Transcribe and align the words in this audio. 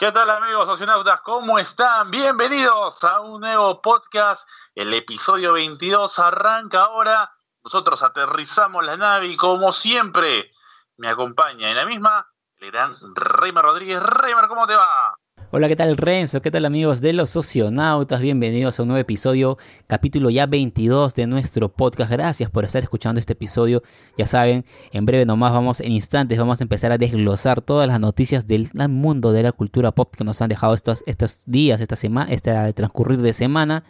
¿Qué 0.00 0.10
tal 0.12 0.30
amigos 0.30 0.64
socionautas? 0.64 1.20
¿Cómo 1.20 1.58
están? 1.58 2.10
Bienvenidos 2.10 3.04
a 3.04 3.20
un 3.20 3.38
nuevo 3.38 3.82
podcast. 3.82 4.48
El 4.74 4.94
episodio 4.94 5.52
22 5.52 6.18
arranca 6.18 6.84
ahora. 6.84 7.30
Nosotros 7.62 8.02
aterrizamos 8.02 8.82
la 8.82 8.96
nave 8.96 9.26
y 9.26 9.36
como 9.36 9.72
siempre 9.72 10.52
me 10.96 11.08
acompaña 11.10 11.68
en 11.68 11.76
la 11.76 11.84
misma 11.84 12.26
el 12.60 12.70
gran 12.70 12.94
Reimer 13.14 13.62
Rodríguez. 13.62 14.02
Reimer, 14.02 14.48
¿cómo 14.48 14.66
te 14.66 14.74
va? 14.74 15.19
Hola, 15.52 15.66
¿qué 15.66 15.74
tal 15.74 15.96
Renzo? 15.96 16.40
¿Qué 16.42 16.52
tal 16.52 16.64
amigos 16.64 17.00
de 17.00 17.12
los 17.12 17.30
socionautas? 17.30 18.20
Bienvenidos 18.20 18.78
a 18.78 18.82
un 18.82 18.88
nuevo 18.90 19.00
episodio, 19.00 19.58
capítulo 19.88 20.30
ya 20.30 20.46
22 20.46 21.16
de 21.16 21.26
nuestro 21.26 21.68
podcast. 21.68 22.08
Gracias 22.08 22.48
por 22.48 22.64
estar 22.64 22.84
escuchando 22.84 23.18
este 23.18 23.32
episodio. 23.32 23.82
Ya 24.16 24.26
saben, 24.26 24.64
en 24.92 25.06
breve 25.06 25.26
nomás 25.26 25.50
vamos, 25.50 25.80
en 25.80 25.90
instantes 25.90 26.38
vamos 26.38 26.60
a 26.60 26.62
empezar 26.62 26.92
a 26.92 26.98
desglosar 26.98 27.62
todas 27.62 27.88
las 27.88 27.98
noticias 27.98 28.46
del 28.46 28.70
mundo 28.88 29.32
de 29.32 29.42
la 29.42 29.50
cultura 29.50 29.90
pop 29.90 30.14
que 30.16 30.22
nos 30.22 30.40
han 30.40 30.50
dejado 30.50 30.72
estos, 30.72 31.02
estos 31.06 31.42
días, 31.46 31.80
esta 31.80 31.96
semana, 31.96 32.30
este 32.30 32.72
transcurrir 32.72 33.18
de 33.18 33.32
semana. 33.32 33.82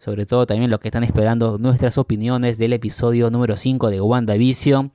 Sobre 0.00 0.24
todo 0.24 0.46
también 0.46 0.70
lo 0.70 0.80
que 0.80 0.88
están 0.88 1.04
esperando 1.04 1.58
nuestras 1.58 1.98
opiniones 1.98 2.56
del 2.56 2.72
episodio 2.72 3.28
número 3.28 3.58
5 3.58 3.90
de 3.90 4.00
WandaVision 4.00 4.92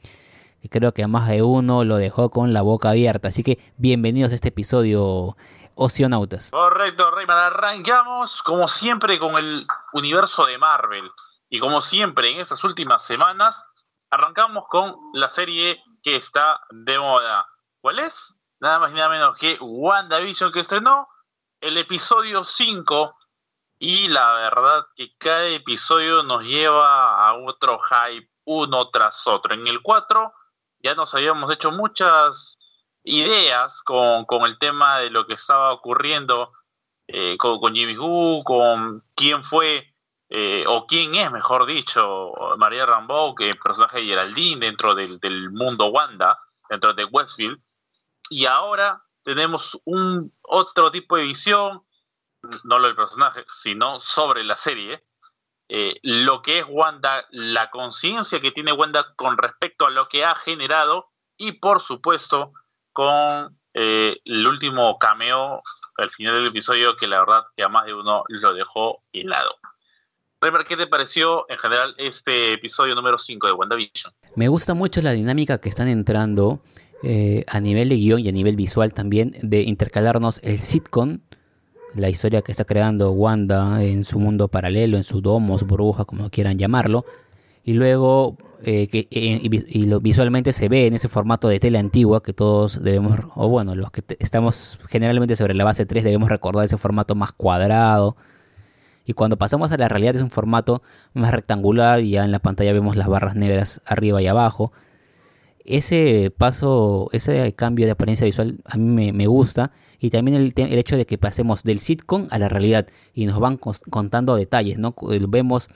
creo 0.70 0.94
que 0.94 1.06
más 1.08 1.28
de 1.30 1.42
uno 1.42 1.84
lo 1.84 1.98
dejó 1.98 2.30
con 2.30 2.54
la 2.54 2.62
boca 2.62 2.92
abierta. 2.92 3.30
Así 3.30 3.44
que 3.44 3.58
bienvenidos 3.78 4.32
a 4.32 4.36
este 4.36 4.50
episodio 4.50 5.36
Oceanautas. 5.76 6.52
Correcto, 6.52 7.12
Rayman. 7.12 7.38
Arrancamos 7.38 8.42
como 8.44 8.68
siempre 8.68 9.20
con 9.20 9.38
el 9.38 9.68
universo 9.94 10.46
de 10.46 10.58
Marvel. 10.58 11.12
Y 11.50 11.60
como 11.60 11.82
siempre 11.82 12.30
en 12.30 12.40
estas 12.40 12.64
últimas 12.64 13.06
semanas, 13.06 13.64
arrancamos 14.10 14.66
con 14.70 14.96
la 15.14 15.30
serie 15.30 15.84
que 16.02 16.16
está 16.16 16.62
de 16.70 16.98
moda. 16.98 17.48
¿Cuál 17.82 18.00
es? 18.00 18.36
Nada 18.60 18.80
más 18.80 18.92
y 18.92 18.94
nada 18.94 19.10
menos 19.10 19.38
que 19.38 19.58
WandaVision 19.60 20.52
que 20.52 20.60
estrenó 20.62 21.08
el 21.62 21.78
episodio 21.78 22.44
5 22.44 23.16
y 23.80 24.08
la 24.08 24.34
verdad 24.34 24.86
que 24.96 25.16
cada 25.18 25.48
episodio 25.48 26.24
nos 26.24 26.44
lleva 26.44 27.28
a 27.28 27.34
otro 27.36 27.80
hype 27.80 28.30
uno 28.46 28.90
tras 28.90 29.26
otro. 29.28 29.54
En 29.54 29.68
el 29.68 29.82
4 29.82 30.34
ya 30.80 30.96
nos 30.96 31.14
habíamos 31.16 31.52
hecho 31.52 31.72
muchas 31.72 32.60
ideas 33.04 33.82
con, 33.84 34.26
el 34.46 34.58
tema 34.60 35.00
de 35.00 35.10
lo 35.10 35.26
que 35.26 35.36
estaba 35.36 35.72
ocurriendo 35.74 36.52
eh, 37.08 37.38
con, 37.38 37.74
Jimmy 37.74 37.98
Woo, 37.98 38.44
con 38.44 39.04
quién 39.16 39.44
fue 39.44 39.94
eh, 40.30 40.64
o 40.68 40.86
quién 40.88 41.16
es, 41.16 41.32
mejor 41.32 41.66
dicho, 41.66 42.32
María 42.58 42.86
Rambeau, 42.86 43.36
que 43.36 43.50
es 43.50 43.58
personaje 43.58 44.00
de 44.00 44.08
Geraldine 44.08 44.66
dentro 44.66 44.96
del, 44.96 45.52
mundo 45.52 45.88
Wanda, 45.88 46.40
dentro 46.70 46.94
de 46.94 47.06
Westfield. 47.06 47.60
Y 48.30 48.46
ahora 48.46 49.04
tenemos 49.24 49.80
un 49.84 50.34
otro 50.44 50.92
tipo 50.92 51.18
de 51.18 51.24
visión, 51.24 51.84
no 52.64 52.80
lo 52.80 52.88
del 52.88 52.96
personaje, 52.96 53.44
sino 53.52 54.00
sobre 54.00 54.44
la 54.44 54.56
serie, 54.56 55.04
eh, 55.68 56.00
lo 56.04 56.42
que 56.42 56.60
es 56.60 56.66
Wanda, 56.68 57.26
la 57.32 57.70
conciencia 57.70 58.40
que 58.40 58.52
tiene 58.52 58.72
Wanda 58.72 59.14
con 59.16 59.38
respecto 59.38 59.86
a 59.86 59.90
lo 59.90 60.08
que 60.08 60.24
ha 60.24 60.36
generado 60.36 61.12
y 61.38 61.54
por 61.54 61.82
supuesto 61.82 62.54
con 62.94 63.58
eh, 63.74 64.18
el 64.26 64.48
último 64.48 64.98
cameo 64.98 65.62
al 65.98 66.10
final 66.10 66.36
del 66.36 66.48
episodio 66.48 66.96
que 66.96 67.08
la 67.08 67.20
verdad 67.20 67.44
que 67.56 67.64
a 67.64 67.70
más 67.70 67.86
de 67.86 67.94
uno 67.94 68.24
lo 68.28 68.54
dejó 68.54 69.04
helado. 69.14 69.56
Remer, 70.42 70.64
¿qué 70.64 70.76
te 70.76 70.88
pareció 70.88 71.46
en 71.50 71.60
general 71.60 71.94
este 71.98 72.54
episodio 72.54 72.96
número 72.96 73.20
5 73.20 73.46
de 73.46 73.54
WandaVision? 73.54 74.12
Me 74.36 74.48
gusta 74.48 74.74
mucho 74.74 75.02
la 75.02 75.12
dinámica 75.12 75.60
que 75.60 75.70
están 75.70 75.88
entrando 75.88 76.62
eh, 77.04 77.46
a 77.48 77.60
nivel 77.60 77.90
de 77.90 77.96
guion 77.98 78.20
y 78.22 78.30
a 78.30 78.32
nivel 78.32 78.56
visual 78.56 78.94
también 78.94 79.32
de 79.42 79.62
intercalarnos 79.62 80.40
el 80.44 80.58
sitcom, 80.58 81.20
la 81.94 82.10
historia 82.10 82.42
que 82.42 82.52
está 82.52 82.66
creando 82.66 83.12
Wanda 83.12 83.84
en 83.84 84.04
su 84.04 84.18
mundo 84.18 84.48
paralelo, 84.48 84.98
en 84.98 85.04
su 85.04 85.22
domo, 85.22 85.60
su 85.60 85.66
burbuja, 85.66 86.06
como 86.06 86.30
quieran 86.32 86.58
llamarlo, 86.58 87.06
y 87.64 87.74
luego 87.74 88.38
eh, 88.64 88.88
que 88.88 89.08
eh, 89.10 89.40
y, 89.42 89.86
visualmente 90.02 90.54
se 90.54 90.70
ve 90.70 90.86
en 90.86 90.94
ese 90.94 91.10
formato 91.10 91.48
de 91.48 91.60
tele 91.60 91.80
antigua 91.80 92.22
que 92.22 92.32
todos 92.32 92.84
debemos, 92.84 93.20
o 93.36 93.48
bueno, 93.50 93.74
los 93.74 93.92
que 93.92 94.04
estamos 94.20 94.78
generalmente 94.88 95.36
sobre 95.36 95.56
la 95.56 95.64
base 95.64 95.88
3 95.88 96.04
debemos 96.04 96.30
recordar 96.30 96.66
ese 96.66 96.78
formato 96.78 97.16
más 97.16 97.32
cuadrado. 97.32 98.16
Y 99.04 99.14
cuando 99.14 99.38
pasamos 99.38 99.72
a 99.72 99.78
la 99.78 99.88
realidad 99.88 100.16
es 100.16 100.22
un 100.22 100.30
formato 100.30 100.84
más 101.14 101.32
rectangular 101.32 102.02
y 102.02 102.12
ya 102.12 102.24
en 102.24 102.32
la 102.32 102.38
pantalla 102.40 102.72
vemos 102.72 102.96
las 102.96 103.08
barras 103.08 103.36
negras 103.36 103.82
arriba 103.86 104.22
y 104.22 104.28
abajo. 104.28 104.72
Ese 105.66 106.32
paso, 106.36 107.10
ese 107.14 107.54
cambio 107.54 107.86
de 107.86 107.92
apariencia 107.94 108.26
visual 108.26 108.60
a 108.66 108.78
mí 108.78 109.12
me, 109.12 109.28
gusta 109.28 109.72
y 110.00 110.12
también 110.12 110.38
el, 110.38 110.54
el, 110.56 110.78
hecho 110.78 110.98
de 110.98 111.08
que 111.08 111.18
pasemos 111.18 111.64
del 111.64 111.80
sitcom 111.80 112.28
a 112.30 112.38
la 112.38 112.48
realidad 112.48 112.88
y 113.16 113.26
nos 113.26 113.40
van 113.40 113.58
contando 113.58 114.36
detalles, 114.36 114.78
¿no? 114.78 114.96
Vemos 115.30 115.70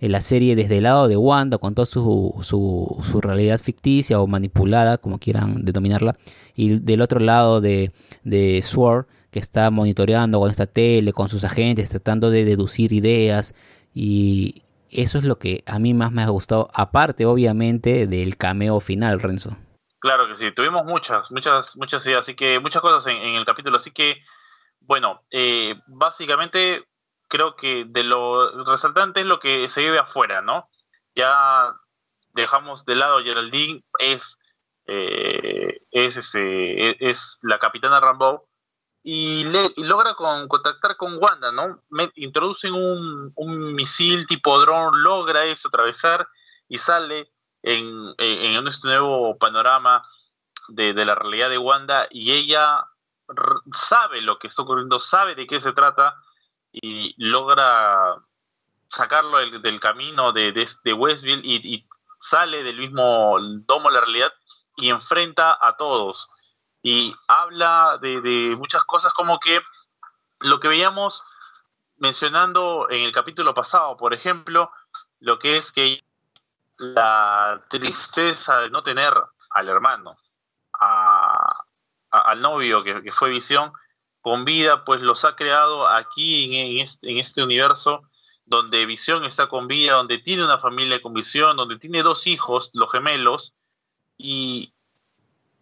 en 0.00 0.12
la 0.12 0.20
serie 0.20 0.56
desde 0.56 0.78
el 0.78 0.84
lado 0.84 1.08
de 1.08 1.16
Wanda, 1.16 1.58
con 1.58 1.74
toda 1.74 1.86
su, 1.86 2.34
su, 2.42 3.20
realidad 3.20 3.60
ficticia 3.60 4.20
o 4.20 4.26
manipulada, 4.26 4.98
como 4.98 5.18
quieran 5.18 5.64
denominarla, 5.64 6.16
y 6.54 6.78
del 6.78 7.02
otro 7.02 7.20
lado 7.20 7.60
de, 7.60 7.92
de 8.24 8.62
Sword, 8.62 9.06
que 9.30 9.38
está 9.38 9.70
monitoreando 9.70 10.40
con 10.40 10.50
esta 10.50 10.66
tele, 10.66 11.12
con 11.12 11.28
sus 11.28 11.44
agentes, 11.44 11.90
tratando 11.90 12.30
de 12.30 12.44
deducir 12.44 12.92
ideas, 12.92 13.54
y 13.94 14.62
eso 14.90 15.18
es 15.18 15.24
lo 15.24 15.38
que 15.38 15.62
a 15.66 15.78
mí 15.78 15.92
más 15.92 16.12
me 16.12 16.22
ha 16.22 16.28
gustado, 16.28 16.68
aparte 16.74 17.26
obviamente 17.26 18.06
del 18.06 18.36
cameo 18.36 18.80
final, 18.80 19.20
Renzo. 19.20 19.56
Claro 20.00 20.26
que 20.28 20.36
sí, 20.36 20.50
tuvimos 20.52 20.86
muchas, 20.86 21.30
muchas, 21.30 21.76
muchas 21.76 22.06
ideas, 22.06 22.20
así 22.20 22.34
que 22.34 22.58
muchas 22.58 22.80
cosas 22.80 23.06
en, 23.06 23.34
el 23.34 23.44
capítulo, 23.44 23.76
así 23.76 23.90
que, 23.90 24.22
bueno, 24.80 25.20
eh, 25.30 25.74
básicamente 25.86 26.84
creo 27.30 27.56
que 27.56 27.86
de 27.88 28.04
lo 28.04 28.64
resaltante 28.64 29.20
es 29.20 29.26
lo 29.26 29.40
que 29.40 29.70
se 29.70 29.80
vive 29.80 29.98
afuera, 29.98 30.42
¿no? 30.42 30.68
Ya 31.14 31.74
dejamos 32.34 32.84
de 32.84 32.96
lado 32.96 33.22
Geraldine, 33.22 33.82
es, 33.98 34.36
eh, 34.86 35.80
es, 35.90 36.18
ese, 36.18 36.96
es, 37.00 37.38
la 37.42 37.58
capitana 37.58 38.00
Rambo 38.00 38.48
y, 39.02 39.44
le, 39.44 39.72
logra 39.76 40.14
contactar 40.14 40.96
con 40.96 41.16
Wanda, 41.18 41.52
¿no? 41.52 41.82
introducen 42.16 42.74
un, 42.74 43.74
misil 43.74 44.26
tipo 44.26 44.58
dron, 44.58 45.02
logra 45.02 45.44
eso 45.46 45.68
atravesar 45.68 46.28
y 46.68 46.78
sale 46.78 47.32
en, 47.62 48.14
en, 48.18 48.68
este 48.68 48.88
nuevo 48.88 49.38
panorama 49.38 50.06
de 50.68 50.92
la 51.04 51.14
realidad 51.14 51.48
de 51.48 51.58
Wanda 51.58 52.06
y 52.10 52.32
ella 52.32 52.84
sabe 53.72 54.20
lo 54.20 54.38
que 54.38 54.48
está 54.48 54.62
ocurriendo, 54.62 54.98
sabe 54.98 55.34
de 55.34 55.46
qué 55.46 55.60
se 55.60 55.72
trata 55.72 56.16
y 56.72 57.14
logra 57.18 58.16
sacarlo 58.88 59.38
del, 59.38 59.80
camino 59.80 60.32
de, 60.32 60.52
de, 60.52 60.92
Westville 60.92 61.42
y, 61.44 61.86
sale 62.18 62.62
del 62.62 62.76
mismo 62.76 63.38
domo 63.40 63.88
la 63.88 64.00
realidad 64.00 64.32
y 64.76 64.90
enfrenta 64.90 65.56
a 65.60 65.76
todos. 65.76 66.28
Y 66.82 67.14
habla 67.28 67.98
de, 68.00 68.54
muchas 68.58 68.84
cosas 68.84 69.12
como 69.12 69.38
que 69.38 69.60
lo 70.40 70.60
que 70.60 70.68
veíamos 70.68 71.22
mencionando 71.98 72.88
en 72.90 73.02
el 73.02 73.12
capítulo 73.12 73.54
pasado, 73.54 73.96
por 73.96 74.14
ejemplo, 74.14 74.70
lo 75.20 75.38
que 75.38 75.58
es 75.58 75.70
que 75.70 76.02
la 76.76 77.62
tristeza 77.68 78.60
de 78.60 78.70
no 78.70 78.82
tener 78.82 79.12
al 79.50 79.68
hermano, 79.68 80.16
al 82.10 82.40
novio 82.40 82.82
que, 82.82 83.12
fue 83.12 83.30
visión, 83.30 83.72
con 84.20 84.44
vida, 84.44 84.84
pues 84.84 85.00
los 85.00 85.24
ha 85.24 85.36
creado 85.36 85.88
aquí 85.88 86.56
en, 86.56 87.18
este, 87.18 87.42
universo 87.42 88.02
donde 88.44 88.84
Visión 88.84 89.24
está 89.24 89.48
con 89.48 89.68
vida, 89.68 89.94
donde 89.94 90.18
tiene 90.18 90.44
una 90.44 90.58
familia 90.58 91.00
con 91.00 91.14
Visión, 91.14 91.56
donde 91.56 91.78
tiene 91.78 92.02
dos 92.02 92.26
hijos, 92.26 92.70
los 92.72 92.90
gemelos, 92.90 93.54
y 94.18 94.74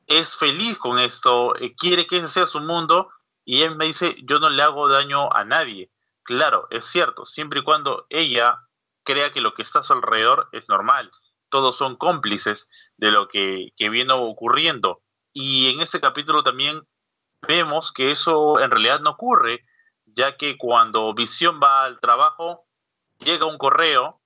es 0.07 0.35
feliz 0.35 0.79
con 0.79 0.99
esto, 0.99 1.55
eh, 1.57 1.75
quiere 1.77 2.07
que 2.07 2.17
ese 2.17 2.29
sea 2.29 2.47
su 2.47 2.61
mundo, 2.61 3.11
y 3.45 3.63
él 3.63 3.77
me 3.77 3.85
dice, 3.87 4.17
yo 4.25 4.39
no 4.39 4.49
le 4.49 4.63
hago 4.63 4.89
daño 4.89 5.33
a 5.33 5.45
nadie. 5.45 5.91
Claro, 6.23 6.67
es 6.71 6.87
cierto, 6.87 7.27
siempre 7.27 7.61
y 7.61 7.63
cuando 7.63 8.07
ella 8.11 8.59
crea 9.03 9.33
que 9.33 9.41
lo 9.41 9.55
que 9.55 9.63
está 9.63 9.81
a 9.81 9.83
su 9.83 9.93
alrededor 9.93 10.49
es 10.53 10.69
normal, 10.69 11.11
todos 11.51 11.77
son 11.77 11.97
cómplices 11.97 12.69
de 12.97 13.11
lo 13.11 13.29
que, 13.29 13.73
que 13.77 13.89
viene 13.91 14.15
ocurriendo. 14.15 15.03
Y 15.33 15.71
en 15.71 15.81
este 15.81 16.01
capítulo 16.01 16.43
también 16.43 16.87
vemos 17.47 17.93
que 17.93 18.11
eso 18.11 18.61
en 18.61 18.71
realidad 18.71 19.01
no 19.01 19.11
ocurre, 19.11 19.65
ya 20.07 20.37
que 20.37 20.57
cuando 20.59 21.15
Visión 21.15 21.61
va 21.63 21.85
al 21.85 22.01
trabajo, 22.01 22.67
llega 23.19 23.47
un 23.47 23.59
correo 23.59 24.21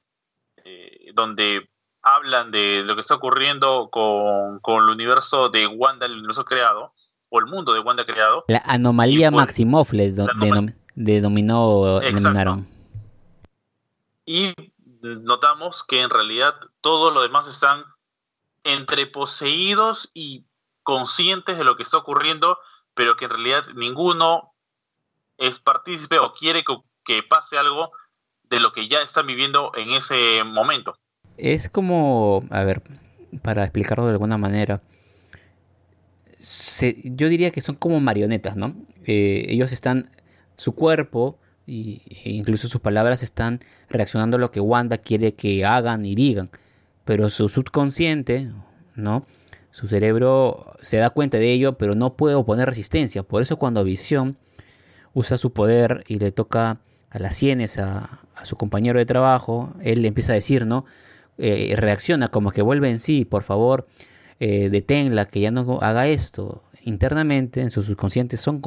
eh, 0.64 1.10
donde 1.14 1.68
hablan 2.02 2.50
de 2.50 2.82
lo 2.84 2.94
que 2.94 3.00
está 3.00 3.14
ocurriendo 3.14 3.90
con, 3.90 4.60
el 4.66 4.88
universo 4.88 5.48
de 5.48 5.66
Wanda, 5.66 6.06
el 6.06 6.18
universo 6.18 6.44
creado, 6.44 6.92
o 7.28 7.38
el 7.38 7.46
mundo 7.46 7.72
de 7.72 7.80
Wanda 7.80 8.04
creado. 8.04 8.44
La 8.48 8.62
anomalía 8.66 9.30
pues, 9.30 9.46
Maximoff 9.46 9.92
le 9.92 10.12
denominó, 10.12 12.00
denominaron. 12.00 12.66
Y 14.24 14.52
notamos 15.00 15.84
que 15.84 16.00
en 16.00 16.10
realidad 16.10 16.54
todos 16.80 17.12
los 17.12 17.22
demás 17.22 17.48
están 17.48 17.84
entre 18.64 19.06
poseídos 19.06 20.10
y 20.14 20.44
conscientes 20.82 21.58
de 21.58 21.64
lo 21.64 21.76
que 21.76 21.82
está 21.82 21.98
ocurriendo 21.98 22.58
pero 22.94 23.16
que 23.16 23.24
en 23.26 23.30
realidad 23.30 23.64
ninguno 23.74 24.52
es 25.38 25.58
partícipe 25.58 26.18
o 26.18 26.32
quiere 26.34 26.64
que, 26.64 27.22
pase 27.28 27.58
algo 27.58 27.90
de 28.44 28.60
lo 28.60 28.72
que 28.72 28.88
ya 28.88 28.98
están 28.98 29.26
viviendo 29.26 29.72
en 29.76 29.92
ese 29.92 30.44
momento. 30.44 30.94
Es 31.36 31.68
como, 31.68 32.44
a 32.50 32.62
ver, 32.64 32.82
para 33.42 33.64
explicarlo 33.64 34.06
de 34.06 34.12
alguna 34.12 34.38
manera, 34.38 34.82
yo 37.04 37.28
diría 37.28 37.50
que 37.50 37.60
son 37.60 37.76
como 37.76 38.00
marionetas, 38.00 38.56
¿no? 38.56 38.74
Eh, 39.04 39.46
ellos 39.48 39.72
están, 39.72 40.10
su 40.56 40.74
cuerpo 40.74 41.38
y, 41.66 42.02
e 42.24 42.30
incluso 42.30 42.68
sus 42.68 42.80
palabras 42.80 43.22
están 43.22 43.60
reaccionando 43.88 44.36
a 44.36 44.40
lo 44.40 44.50
que 44.50 44.60
Wanda 44.60 44.98
quiere 44.98 45.34
que 45.34 45.64
hagan 45.64 46.04
y 46.04 46.14
digan, 46.14 46.50
pero 47.04 47.30
su 47.30 47.48
subconsciente, 47.48 48.50
¿no? 48.94 49.26
Su 49.72 49.88
cerebro 49.88 50.74
se 50.80 50.98
da 50.98 51.08
cuenta 51.08 51.38
de 51.38 51.50
ello, 51.50 51.78
pero 51.78 51.94
no 51.94 52.14
puede 52.14 52.34
oponer 52.34 52.68
resistencia. 52.68 53.22
Por 53.22 53.40
eso 53.40 53.56
cuando 53.56 53.82
Visión 53.82 54.36
usa 55.14 55.38
su 55.38 55.54
poder 55.54 56.04
y 56.06 56.18
le 56.18 56.30
toca 56.30 56.78
a 57.10 57.18
las 57.18 57.36
sienes 57.36 57.78
a, 57.78 58.20
su 58.44 58.56
compañero 58.56 58.98
de 58.98 59.06
trabajo, 59.06 59.72
él 59.82 60.02
le 60.02 60.08
empieza 60.08 60.32
a 60.32 60.34
decir, 60.34 60.66
¿no? 60.66 60.84
Eh, 61.38 61.74
reacciona 61.76 62.28
como 62.28 62.50
que 62.50 62.60
vuelve 62.60 62.90
en 62.90 62.98
sí, 62.98 63.24
por 63.24 63.44
favor, 63.44 63.86
eh, 64.40 64.68
deténla, 64.68 65.26
que 65.26 65.40
ya 65.40 65.50
no 65.50 65.78
haga 65.80 66.06
esto. 66.06 66.62
Internamente, 66.82 67.62
en 67.62 67.70
su 67.70 67.82
subconsciente, 67.82 68.36
son 68.36 68.60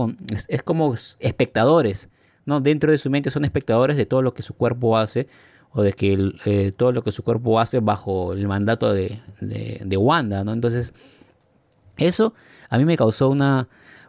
es, 0.47 0.63
como 0.63 0.95
espectadores, 1.19 2.09
¿no? 2.45 2.61
Dentro 2.61 2.91
de 2.91 2.97
su 2.97 3.11
mente 3.11 3.29
son 3.29 3.45
espectadores 3.45 3.95
de 3.95 4.07
todo 4.07 4.23
lo 4.23 4.33
que 4.33 4.41
su 4.41 4.55
cuerpo 4.55 4.97
hace 4.97 5.27
o 5.75 5.83
de 5.83 5.91
que 5.93 6.31
eh, 6.45 6.71
todo 6.75 6.93
lo 6.93 7.03
que 7.03 7.11
su 7.11 7.21
cuerpo 7.21 7.59
hace 7.59 7.81
bajo 7.81 8.31
el 8.31 8.47
mandato 8.47 8.93
de, 8.93 9.19
de, 9.41 9.97
Wanda, 9.97 10.45
¿no? 10.45 10.53
Entonces, 10.53 10.93
eso 11.97 12.33
a 12.69 12.77
mí 12.77 12.85
me 12.85 12.95
causó 12.95 13.29
una, 13.29 13.67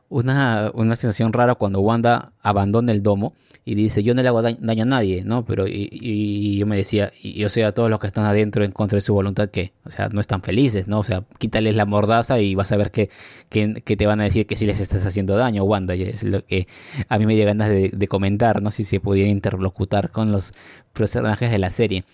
una, 0.09 0.71
una 0.75 0.97
sensación 0.97 1.33
rara 1.33 1.55
cuando 1.55 1.81
Wanda 1.81 2.33
abandona 2.43 2.93
el 2.93 3.03
domo 3.03 3.35
y 3.69 3.75
dice, 3.75 4.05
yo 4.05 4.15
no 4.15 4.23
le 4.23 4.29
hago 4.29 4.43
daño, 4.43 4.83
a 4.83 4.87
nadie, 4.87 5.25
¿no? 5.25 5.45
Pero 5.45 5.67
y, 5.67 6.57
yo 6.57 6.67
me 6.67 6.77
decía, 6.77 7.13
y, 7.21 7.45
o 7.45 7.49
sea, 7.49 7.73
todos 7.73 7.91
los 7.91 7.99
que 7.99 8.07
están 8.07 8.25
adentro 8.25 8.65
en 8.65 8.71
contra 8.71 8.97
de 8.97 9.01
su 9.01 9.13
voluntad, 9.13 9.51
que, 9.51 9.73
o 9.85 9.91
sea, 9.91 10.09
no 10.09 10.21
están 10.21 10.41
felices, 10.43 10.87
¿no? 10.87 11.01
O 11.01 11.03
sea, 11.03 11.25
quítales 11.39 11.75
la 11.75 11.85
mordaza 11.85 12.39
y 12.39 12.55
vas 12.55 12.71
a 12.71 12.77
ver 12.77 12.93
que, 12.93 13.11
que, 13.49 13.97
te 13.97 14.07
van 14.07 14.21
a 14.21 14.25
decir 14.25 14.47
que 14.47 14.55
sí 14.55 14.67
les 14.67 14.79
estás 14.79 15.05
haciendo 15.05 15.37
daño, 15.37 15.65
Wanda, 15.65 15.97
y 15.97 16.03
es 16.03 16.23
lo 16.23 16.45
que 16.47 16.69
a 17.09 17.19
mí 17.19 17.27
me 17.27 17.35
dio 17.35 17.45
ganas 17.45 17.69
de, 17.69 17.91
de 17.93 18.09
comentar, 18.09 18.63
¿no? 18.63 18.71
Si 18.71 18.85
se 18.85 19.01
pudiera 19.01 19.29
interlocutar 19.29 20.13
con 20.13 20.31
los 20.31 20.53
personajes 20.93 21.51
de 21.51 21.59
la 21.59 21.71
serie. 21.71 22.05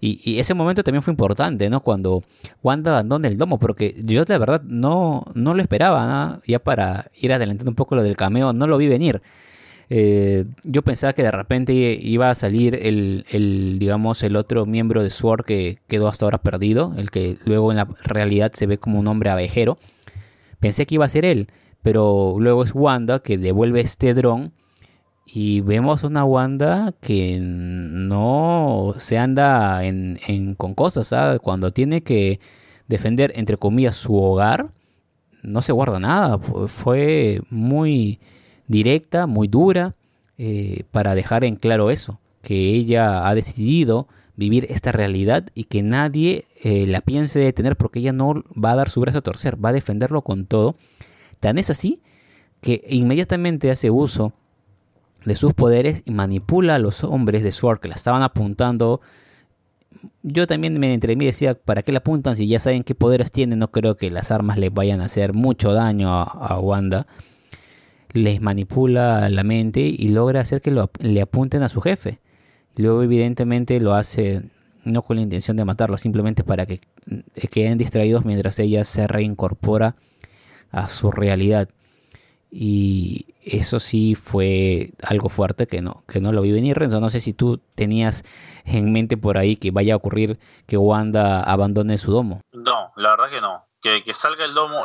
Y, 0.00 0.38
ese 0.38 0.54
momento 0.54 0.82
también 0.82 1.02
fue 1.02 1.12
importante, 1.12 1.68
¿no? 1.68 1.80
Cuando 1.80 2.24
Wanda 2.62 2.92
abandona 2.92 3.28
el 3.28 3.36
domo, 3.36 3.58
porque 3.58 3.94
yo 4.02 4.24
la 4.26 4.38
verdad 4.38 4.62
no, 4.62 5.24
no 5.34 5.54
lo 5.54 5.60
esperaba, 5.60 6.06
¿no? 6.06 6.40
Ya 6.46 6.58
para 6.58 7.10
ir 7.20 7.32
adelantando 7.32 7.70
un 7.70 7.74
poco 7.74 7.94
lo 7.96 8.02
del 8.02 8.16
cameo, 8.16 8.52
no 8.52 8.66
lo 8.66 8.78
vi 8.78 8.88
venir. 8.88 9.20
Eh, 9.90 10.46
yo 10.62 10.82
pensaba 10.82 11.12
que 11.12 11.22
de 11.22 11.32
repente 11.32 11.72
iba 12.00 12.30
a 12.30 12.34
salir 12.34 12.76
el, 12.76 13.24
el, 13.30 13.78
digamos, 13.78 14.22
el 14.22 14.36
otro 14.36 14.64
miembro 14.64 15.02
de 15.02 15.10
SWORD 15.10 15.44
que 15.44 15.78
quedó 15.88 16.08
hasta 16.08 16.24
ahora 16.24 16.38
perdido, 16.38 16.94
el 16.96 17.10
que 17.10 17.36
luego 17.44 17.70
en 17.72 17.76
la 17.76 17.88
realidad 18.04 18.52
se 18.52 18.66
ve 18.66 18.78
como 18.78 19.00
un 19.00 19.08
hombre 19.08 19.30
abejero. 19.30 19.78
Pensé 20.60 20.86
que 20.86 20.94
iba 20.94 21.04
a 21.04 21.08
ser 21.08 21.24
él, 21.24 21.48
pero 21.82 22.36
luego 22.38 22.64
es 22.64 22.74
Wanda 22.74 23.18
que 23.20 23.36
devuelve 23.36 23.80
este 23.80 24.14
dron 24.14 24.52
y 25.32 25.60
vemos 25.60 26.02
una 26.02 26.24
Wanda 26.24 26.92
que 27.00 27.38
no 27.40 28.94
se 28.98 29.18
anda 29.18 29.84
en, 29.84 30.54
con 30.56 30.74
cosas. 30.74 31.38
Cuando 31.40 31.72
tiene 31.72 32.02
que 32.02 32.40
defender, 32.88 33.32
entre 33.36 33.56
comillas, 33.56 33.96
su 33.96 34.16
hogar, 34.16 34.70
no 35.42 35.62
se 35.62 35.72
guarda 35.72 36.00
nada. 36.00 36.38
Fue 36.38 37.42
muy 37.48 38.18
directa, 38.66 39.26
muy 39.26 39.46
dura, 39.46 39.94
eh, 40.38 40.84
para 40.90 41.14
dejar 41.14 41.44
en 41.44 41.56
claro 41.56 41.90
eso, 41.90 42.18
que 42.42 42.70
ella 42.70 43.28
ha 43.28 43.34
decidido 43.34 44.08
vivir 44.36 44.66
esta 44.70 44.90
realidad 44.90 45.48
y 45.54 45.64
que 45.64 45.82
nadie 45.82 46.46
eh, 46.62 46.86
la 46.86 47.02
piense 47.02 47.38
detener 47.38 47.76
porque 47.76 47.98
ella 47.98 48.12
no 48.12 48.42
va 48.52 48.72
a 48.72 48.76
dar 48.76 48.88
su 48.88 49.00
brazo 49.00 49.18
a 49.18 49.22
torcer, 49.22 49.62
va 49.62 49.68
a 49.68 49.74
defenderlo 49.74 50.22
con 50.22 50.46
todo. 50.46 50.76
Tan 51.40 51.58
es 51.58 51.70
así 51.70 52.00
que 52.62 52.84
inmediatamente 52.88 53.70
hace 53.70 53.90
uso 53.90 54.32
de 55.24 55.36
sus 55.36 55.54
poderes 55.54 56.02
y 56.04 56.12
manipula 56.12 56.76
a 56.76 56.78
los 56.78 57.04
hombres 57.04 57.42
de 57.42 57.52
Sword 57.52 57.80
que 57.80 57.88
la 57.88 57.94
estaban 57.94 58.22
apuntando. 58.22 59.00
Yo 60.22 60.46
también 60.46 60.78
me 60.78 60.92
entre 60.94 61.16
mí 61.16 61.26
decía, 61.26 61.54
¿para 61.54 61.82
qué 61.82 61.92
la 61.92 61.98
apuntan 61.98 62.36
si 62.36 62.46
ya 62.46 62.58
saben 62.58 62.84
qué 62.84 62.94
poderes 62.94 63.32
tienen? 63.32 63.58
No 63.58 63.70
creo 63.70 63.96
que 63.96 64.10
las 64.10 64.30
armas 64.30 64.58
le 64.58 64.70
vayan 64.70 65.00
a 65.00 65.06
hacer 65.06 65.34
mucho 65.34 65.72
daño 65.72 66.10
a 66.12 66.58
Wanda 66.60 67.06
les 68.12 68.40
manipula 68.40 69.28
la 69.28 69.44
mente 69.44 69.80
y 69.80 70.08
logra 70.08 70.40
hacer 70.40 70.60
que 70.60 70.74
le 70.98 71.20
apunten 71.20 71.62
a 71.62 71.68
su 71.68 71.80
jefe. 71.80 72.18
luego 72.76 73.02
evidentemente 73.02 73.80
lo 73.80 73.94
hace 73.94 74.42
no 74.84 75.02
con 75.02 75.16
la 75.16 75.22
intención 75.22 75.56
de 75.58 75.64
matarlo, 75.64 75.98
simplemente 75.98 76.42
para 76.42 76.64
que 76.64 76.80
eh, 77.34 77.48
queden 77.48 77.76
distraídos 77.76 78.24
mientras 78.24 78.58
ella 78.58 78.84
se 78.84 79.06
reincorpora 79.06 79.94
a 80.70 80.88
su 80.88 81.10
realidad. 81.10 81.68
Y 82.50 83.34
eso 83.42 83.78
sí 83.78 84.14
fue 84.14 84.90
algo 85.02 85.28
fuerte 85.28 85.66
que 85.66 85.80
no, 85.80 86.04
que 86.08 86.20
no 86.20 86.32
lo 86.32 86.42
vi 86.42 86.52
venir, 86.52 86.76
Renzo. 86.76 87.00
No 87.00 87.10
sé 87.10 87.20
si 87.20 87.32
tú 87.32 87.58
tenías 87.74 88.24
en 88.64 88.92
mente 88.92 89.16
por 89.16 89.38
ahí 89.38 89.56
que 89.56 89.70
vaya 89.70 89.94
a 89.94 89.96
ocurrir 89.96 90.38
que 90.66 90.76
Wanda 90.76 91.42
abandone 91.42 91.96
su 91.96 92.10
domo. 92.10 92.40
No, 92.52 92.92
la 92.96 93.10
verdad 93.10 93.30
que 93.30 93.40
no. 93.40 93.66
Que, 93.80 94.04
que 94.04 94.14
salga 94.14 94.44
el 94.44 94.54
domo. 94.54 94.84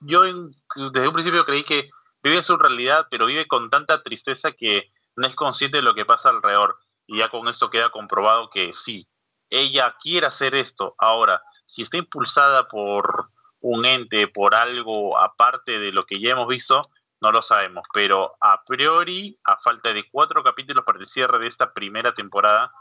yo 0.00 0.22
desde 0.22 1.08
un 1.08 1.14
principio 1.14 1.44
creí 1.44 1.64
que 1.64 1.90
vive 2.22 2.42
su 2.42 2.56
realidad, 2.56 3.06
pero 3.10 3.26
vive 3.26 3.46
con 3.46 3.70
tanta 3.70 4.02
tristeza 4.02 4.52
que 4.52 4.92
no 5.16 5.26
es 5.26 5.34
consciente 5.34 5.78
de 5.78 5.82
lo 5.82 5.94
que 5.94 6.04
pasa 6.04 6.28
alrededor. 6.28 6.78
Y 7.06 7.18
ya 7.18 7.30
con 7.30 7.48
esto 7.48 7.70
queda 7.70 7.90
comprobado 7.90 8.50
que 8.50 8.72
sí, 8.74 9.08
ella 9.50 9.96
quiere 10.00 10.26
hacer 10.26 10.54
esto. 10.54 10.94
Ahora, 10.98 11.42
si 11.64 11.82
está 11.82 11.96
impulsada 11.96 12.68
por 12.68 13.30
un 13.60 13.84
ente, 13.84 14.28
por 14.28 14.54
algo 14.54 15.18
aparte 15.18 15.78
de 15.78 15.92
lo 15.92 16.04
que 16.04 16.20
ya 16.20 16.32
hemos 16.32 16.48
visto, 16.48 16.82
no 17.20 17.32
lo 17.32 17.42
sabemos. 17.42 17.84
Pero 17.92 18.36
a 18.40 18.62
priori, 18.64 19.38
a 19.44 19.56
falta 19.58 19.92
de 19.92 20.08
cuatro 20.10 20.42
capítulos 20.42 20.84
para 20.84 20.98
el 20.98 21.06
cierre 21.06 21.38
de 21.38 21.48
esta 21.48 21.72
primera 21.72 22.12
temporada, 22.12 22.72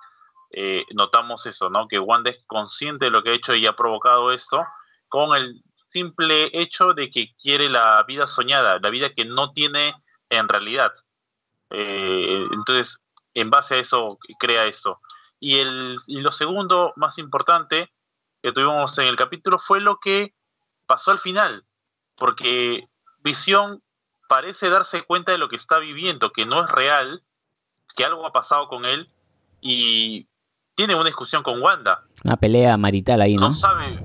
eh, 0.51 0.85
notamos 0.93 1.45
eso, 1.45 1.69
¿no? 1.69 1.87
Que 1.87 1.99
Wanda 1.99 2.31
es 2.31 2.43
consciente 2.47 3.05
de 3.05 3.11
lo 3.11 3.23
que 3.23 3.31
ha 3.31 3.33
hecho 3.33 3.55
y 3.55 3.65
ha 3.65 3.75
provocado 3.75 4.31
esto 4.31 4.63
con 5.09 5.35
el 5.35 5.61
simple 5.89 6.49
hecho 6.53 6.93
de 6.93 7.09
que 7.09 7.33
quiere 7.41 7.69
la 7.69 8.03
vida 8.03 8.27
soñada, 8.27 8.79
la 8.79 8.89
vida 8.89 9.13
que 9.13 9.25
no 9.25 9.51
tiene 9.51 9.95
en 10.29 10.47
realidad. 10.47 10.93
Eh, 11.69 12.45
entonces, 12.51 12.99
en 13.33 13.49
base 13.49 13.75
a 13.75 13.79
eso, 13.79 14.19
crea 14.39 14.65
esto. 14.65 14.99
Y, 15.39 15.59
el, 15.59 15.97
lo 16.07 16.31
segundo, 16.31 16.93
más 16.95 17.17
importante, 17.17 17.91
que 18.41 18.51
tuvimos 18.51 18.97
en 18.97 19.07
el 19.07 19.15
capítulo 19.15 19.59
fue 19.59 19.81
lo 19.81 19.99
que 19.99 20.33
pasó 20.85 21.11
al 21.11 21.19
final, 21.19 21.65
porque 22.15 22.87
Visión 23.19 23.83
parece 24.27 24.69
darse 24.69 25.03
cuenta 25.03 25.31
de 25.31 25.37
lo 25.37 25.49
que 25.49 25.55
está 25.55 25.79
viviendo, 25.79 26.31
que 26.31 26.45
no 26.45 26.63
es 26.63 26.69
real, 26.69 27.23
que 27.95 28.05
algo 28.05 28.25
ha 28.25 28.31
pasado 28.31 28.67
con 28.67 28.85
él 28.85 29.09
y 29.61 30.27
tiene 30.75 30.95
una 30.95 31.05
discusión 31.05 31.43
con 31.43 31.61
Wanda. 31.61 32.03
Una 32.23 32.37
pelea 32.37 32.77
marital 32.77 33.21
ahí, 33.21 33.35
¿no? 33.35 33.49
No 33.49 33.53
sabe, 33.53 33.99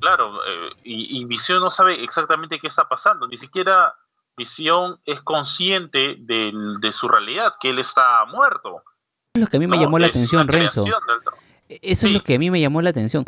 claro, 0.00 0.38
eh, 0.46 0.70
y, 0.84 1.24
Visión 1.24 1.60
no 1.60 1.70
sabe 1.70 2.02
exactamente 2.02 2.58
qué 2.58 2.68
está 2.68 2.88
pasando, 2.88 3.26
ni 3.26 3.36
siquiera 3.36 3.94
Visión 4.36 5.00
es 5.04 5.20
consciente 5.22 6.16
de, 6.18 6.92
su 6.92 7.08
realidad, 7.08 7.52
que 7.60 7.70
él 7.70 7.78
está 7.78 8.24
muerto. 8.26 8.82
Eso 9.34 9.38
es 9.38 9.40
lo 9.42 9.46
que 9.48 9.56
a 9.56 9.60
mí 9.60 9.66
me 9.66 9.78
llamó 9.78 9.98
la 9.98 10.06
atención, 10.06 10.46
Renzo. 10.46 10.84
Eso 11.68 12.06
es 12.06 12.12
lo 12.12 12.22
que 12.22 12.36
a 12.36 12.38
mí 12.38 12.50
me 12.50 12.60
llamó 12.60 12.80
la 12.82 12.90
atención. 12.90 13.24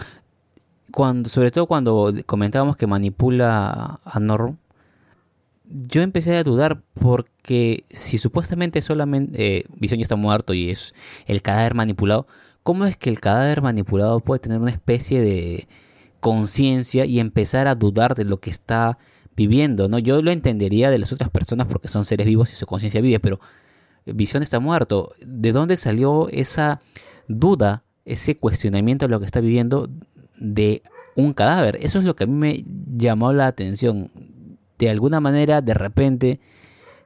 Cuando, 0.93 1.29
sobre 1.29 1.51
todo 1.51 1.67
cuando 1.67 2.13
comentábamos 2.27 2.77
que 2.77 2.87
manipula 2.87 4.01
a 4.05 4.21
Norm, 4.21 4.59
yo 5.65 6.03
empecé 6.03 6.37
a 6.37 6.45
dudar 6.45 6.83
porque 6.95 7.85
si 7.91 8.19
supuestamente 8.19 8.83
solamente 8.83 9.59
eh, 9.59 9.65
ya 9.81 9.97
está 9.97 10.17
muerto 10.17 10.55
y 10.55 10.71
es 10.71 10.95
el 11.27 11.43
cadáver 11.43 11.75
manipulado, 11.75 12.27
¿cómo 12.63 12.85
es 12.85 12.97
que 12.97 13.11
el 13.11 13.21
cadáver 13.21 13.63
manipulado 13.63 14.21
puede 14.21 14.41
tener 14.41 14.61
una 14.61 14.71
especie 14.71 15.21
de, 15.21 15.67
conciencia 16.25 17.05
y 17.05 17.21
empezar 17.21 17.69
a 17.69 17.75
dudar 17.75 18.15
de 18.15 18.25
lo 18.25 18.41
que 18.41 18.49
está 18.49 18.97
viviendo, 19.37 19.91
¿no? 19.91 19.99
Yo 19.99 20.23
lo 20.23 20.31
entendería 20.31 20.89
de 20.89 20.99
las 20.99 21.13
otras 21.13 21.29
personas 21.29 21.67
porque 21.67 21.89
son 21.89 22.07
seres 22.07 22.27
vivos 22.27 22.51
y 22.51 22.57
su 22.57 22.65
conciencia 22.65 23.03
vive, 23.03 23.21
pero 23.21 23.41
Visión 24.07 24.43
está 24.43 24.59
muerto. 24.59 25.13
¿De 25.21 25.53
dónde 25.53 25.77
salió 25.77 26.31
esa 26.31 26.81
duda, 27.29 27.85
ese 28.07 28.39
cuestionamiento 28.39 29.05
de 29.05 29.11
lo 29.11 29.21
que 29.21 29.27
está 29.27 29.43
viviendo 29.43 29.91
de 30.39 30.83
un 31.15 31.35
cadáver? 31.35 31.77
Eso 31.83 31.99
es 31.99 32.07
lo 32.07 32.17
que 32.17 32.25
a 32.25 32.27
mí 32.27 32.33
me 32.33 32.65
llamó 32.97 33.35
la 33.35 33.47
atención. 33.47 34.11
De 34.79 34.91
alguna 34.91 35.21
manera, 35.21 35.61
de 35.61 35.75
repente, 35.75 36.41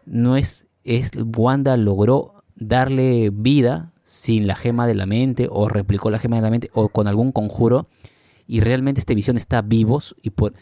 no 0.06 0.36
es, 0.36 0.66
es 0.84 1.10
Wanda 1.36 1.76
logró 1.76 2.42
darle 2.54 3.30
vida 3.32 3.92
sin 4.04 4.46
la 4.46 4.56
gema 4.56 4.86
de 4.86 4.94
la 4.94 5.06
mente 5.06 5.48
o 5.50 5.68
replicó 5.68 6.10
la 6.10 6.18
gema 6.18 6.36
de 6.36 6.42
la 6.42 6.50
mente 6.50 6.70
o 6.72 6.88
con 6.88 7.06
algún 7.06 7.30
conjuro 7.30 7.88
y 8.46 8.60
realmente 8.60 9.00
esta 9.00 9.14
visión 9.14 9.36
está 9.36 9.60
vivo 9.60 10.00
y 10.22 10.30
por 10.30 10.54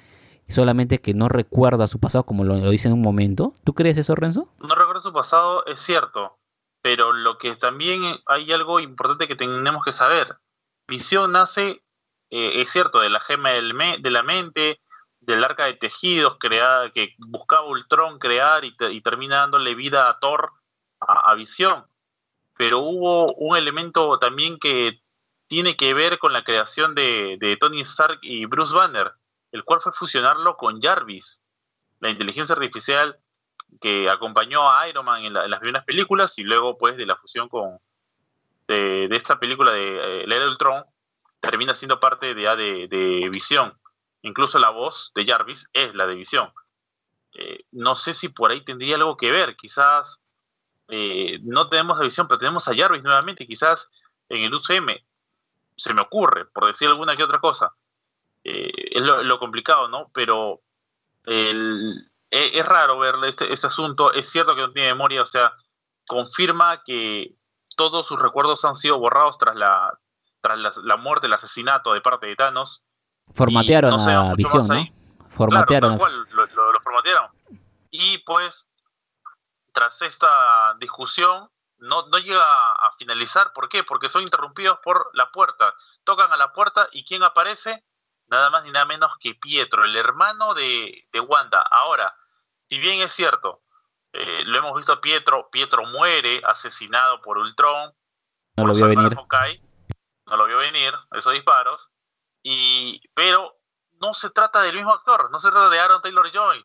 solamente 0.48 1.00
que 1.00 1.14
no 1.14 1.28
recuerda 1.28 1.86
su 1.86 2.00
pasado 2.00 2.24
como 2.24 2.44
lo, 2.44 2.70
dice 2.70 2.88
en 2.88 2.94
un 2.94 3.02
momento. 3.02 3.54
¿Tú 3.64 3.74
crees 3.74 3.96
eso, 3.98 4.14
Renzo? 4.14 4.48
No 4.58 4.74
recuerda 4.74 5.00
su 5.02 5.12
pasado, 5.12 5.64
es 5.66 5.80
cierto, 5.80 6.38
pero 6.82 7.12
lo 7.12 7.38
que 7.38 7.54
también 7.54 8.02
hay 8.26 8.52
algo 8.52 8.80
importante 8.80 9.28
que 9.28 9.36
tenemos 9.36 9.84
que 9.84 9.92
saber. 9.92 10.38
Visión 10.88 11.32
nace, 11.32 11.82
eh, 12.30 12.62
es 12.62 12.70
cierto, 12.70 13.00
de 13.00 13.10
la 13.10 13.20
gema 13.20 13.50
de 13.50 14.10
la 14.10 14.22
mente, 14.22 14.80
del 15.26 15.44
arca 15.44 15.66
de 15.66 15.74
tejidos 15.74 16.38
creada, 16.38 16.90
que 16.90 17.14
buscaba 17.18 17.66
Ultron 17.66 18.18
crear 18.18 18.64
y, 18.64 18.76
te, 18.76 18.92
y 18.92 19.00
termina 19.00 19.38
dándole 19.38 19.74
vida 19.74 20.08
a 20.08 20.18
Thor, 20.18 20.52
a, 21.00 21.34
Visión. 21.34 21.84
Pero 22.56 22.78
hubo 22.78 23.32
un 23.34 23.56
elemento 23.56 24.18
también 24.18 24.58
que 24.58 25.02
tiene 25.48 25.76
que 25.76 25.94
ver 25.94 26.18
con 26.18 26.32
la 26.32 26.44
creación 26.44 26.94
de, 26.94 27.56
Tony 27.60 27.80
Stark 27.82 28.20
y 28.22 28.46
Bruce 28.46 28.74
Banner, 28.74 29.12
el 29.52 29.64
cual 29.64 29.80
fue 29.80 29.92
fusionarlo 29.92 30.56
con 30.56 30.80
Jarvis, 30.80 31.42
la 32.00 32.10
inteligencia 32.10 32.54
artificial 32.54 33.18
que 33.80 34.08
acompañó 34.08 34.70
a 34.70 34.88
Iron 34.88 35.04
Man 35.04 35.24
en, 35.24 35.34
la, 35.34 35.44
en 35.44 35.50
las 35.50 35.60
primeras 35.60 35.84
películas 35.84 36.38
y 36.38 36.44
luego 36.44 36.78
pues 36.78 36.96
de 36.96 37.04
la 37.04 37.16
fusión 37.16 37.48
con 37.48 37.78
de, 38.68 39.08
esta 39.10 39.38
película 39.38 39.72
de 39.72 40.22
eh, 40.22 40.26
La 40.26 40.36
Era 40.36 40.46
del 40.46 40.58
Tron 40.58 40.84
termina 41.40 41.74
siendo 41.74 42.00
parte 42.00 42.34
de, 42.34 42.56
de, 42.56 42.88
de, 42.88 43.28
Visión. 43.28 43.72
Incluso 44.26 44.58
la 44.58 44.70
voz 44.70 45.12
de 45.14 45.24
Jarvis 45.24 45.68
es 45.72 45.94
la 45.94 46.04
de 46.04 46.16
Visión. 46.16 46.52
Eh, 47.32 47.64
no 47.70 47.94
sé 47.94 48.12
si 48.12 48.28
por 48.28 48.50
ahí 48.50 48.64
tendría 48.64 48.96
algo 48.96 49.16
que 49.16 49.30
ver, 49.30 49.54
quizás 49.54 50.18
eh, 50.88 51.38
no 51.44 51.68
tenemos 51.68 52.00
a 52.00 52.02
Visión, 52.02 52.26
pero 52.26 52.40
tenemos 52.40 52.66
a 52.66 52.74
Jarvis 52.74 53.04
nuevamente, 53.04 53.46
quizás 53.46 53.88
en 54.28 54.42
el 54.42 54.52
UCM 54.52 54.88
se 55.76 55.94
me 55.94 56.00
ocurre, 56.02 56.44
por 56.46 56.66
decir 56.66 56.88
alguna 56.88 57.14
que 57.14 57.22
otra 57.22 57.38
cosa. 57.38 57.72
Eh, 58.42 58.98
es 58.98 59.02
lo, 59.02 59.38
complicado, 59.38 59.86
¿no? 59.86 60.10
Pero 60.12 60.60
es, 61.24 61.54
es, 62.30 62.66
raro 62.66 62.98
ver 62.98 63.14
este, 63.26 63.52
este, 63.52 63.68
asunto. 63.68 64.12
Es 64.12 64.28
cierto 64.28 64.56
que 64.56 64.62
no 64.62 64.72
tiene 64.72 64.88
memoria, 64.88 65.22
o 65.22 65.26
sea, 65.28 65.52
confirma 66.08 66.82
que 66.82 67.36
todos 67.76 68.08
sus 68.08 68.18
recuerdos 68.18 68.64
han 68.64 68.74
sido 68.74 68.98
borrados 68.98 69.38
tras 69.38 69.54
la, 69.54 70.00
tras 70.40 70.58
la, 70.58 70.72
la 70.82 70.96
muerte, 70.96 71.28
el 71.28 71.32
asesinato 71.32 71.92
de 71.92 72.00
parte 72.00 72.26
de 72.26 72.34
Thanos. 72.34 72.82
Formatearon 73.36 73.90
no 73.90 74.30
a 74.30 74.34
Visión, 74.34 74.66
¿no? 74.66 74.84
Formatearon. 75.30 75.98
Claro, 75.98 75.98
cual, 75.98 76.28
lo, 76.32 76.46
lo, 76.46 76.72
lo 76.72 76.80
formatearon. 76.80 77.30
Y 77.90 78.18
pues, 78.18 78.66
tras 79.72 80.00
esta 80.02 80.74
discusión, 80.80 81.50
no, 81.78 82.06
no 82.08 82.18
llega 82.18 82.42
a 82.42 82.92
finalizar. 82.98 83.52
¿Por 83.52 83.68
qué? 83.68 83.84
Porque 83.84 84.08
son 84.08 84.22
interrumpidos 84.22 84.78
por 84.82 85.10
la 85.12 85.30
puerta. 85.30 85.74
Tocan 86.04 86.32
a 86.32 86.36
la 86.36 86.52
puerta 86.52 86.88
y 86.92 87.04
¿quién 87.04 87.22
aparece? 87.22 87.84
Nada 88.28 88.50
más 88.50 88.64
ni 88.64 88.70
nada 88.70 88.86
menos 88.86 89.12
que 89.20 89.34
Pietro, 89.34 89.84
el 89.84 89.94
hermano 89.94 90.54
de, 90.54 91.06
de 91.12 91.20
Wanda. 91.20 91.60
Ahora, 91.70 92.16
si 92.68 92.78
bien 92.78 93.00
es 93.00 93.12
cierto, 93.12 93.62
eh, 94.12 94.44
lo 94.46 94.58
hemos 94.58 94.74
visto 94.74 94.94
a 94.94 95.00
Pietro, 95.00 95.48
Pietro 95.50 95.84
muere 95.84 96.42
asesinado 96.44 97.20
por 97.20 97.38
Ultron. 97.38 97.92
No 98.56 98.64
por 98.64 98.68
lo 98.68 98.74
vio 98.74 98.88
venir. 98.88 99.14
Hawkeye, 99.14 99.62
no 100.26 100.36
lo 100.36 100.46
vio 100.46 100.56
venir, 100.56 100.94
esos 101.12 101.34
disparos. 101.34 101.90
Y, 102.48 103.02
pero 103.12 103.58
no 104.00 104.14
se 104.14 104.30
trata 104.30 104.62
del 104.62 104.76
mismo 104.76 104.92
actor, 104.92 105.32
no 105.32 105.40
se 105.40 105.50
trata 105.50 105.68
de 105.68 105.80
Aaron 105.80 106.00
Taylor 106.00 106.30
Joy, 106.30 106.64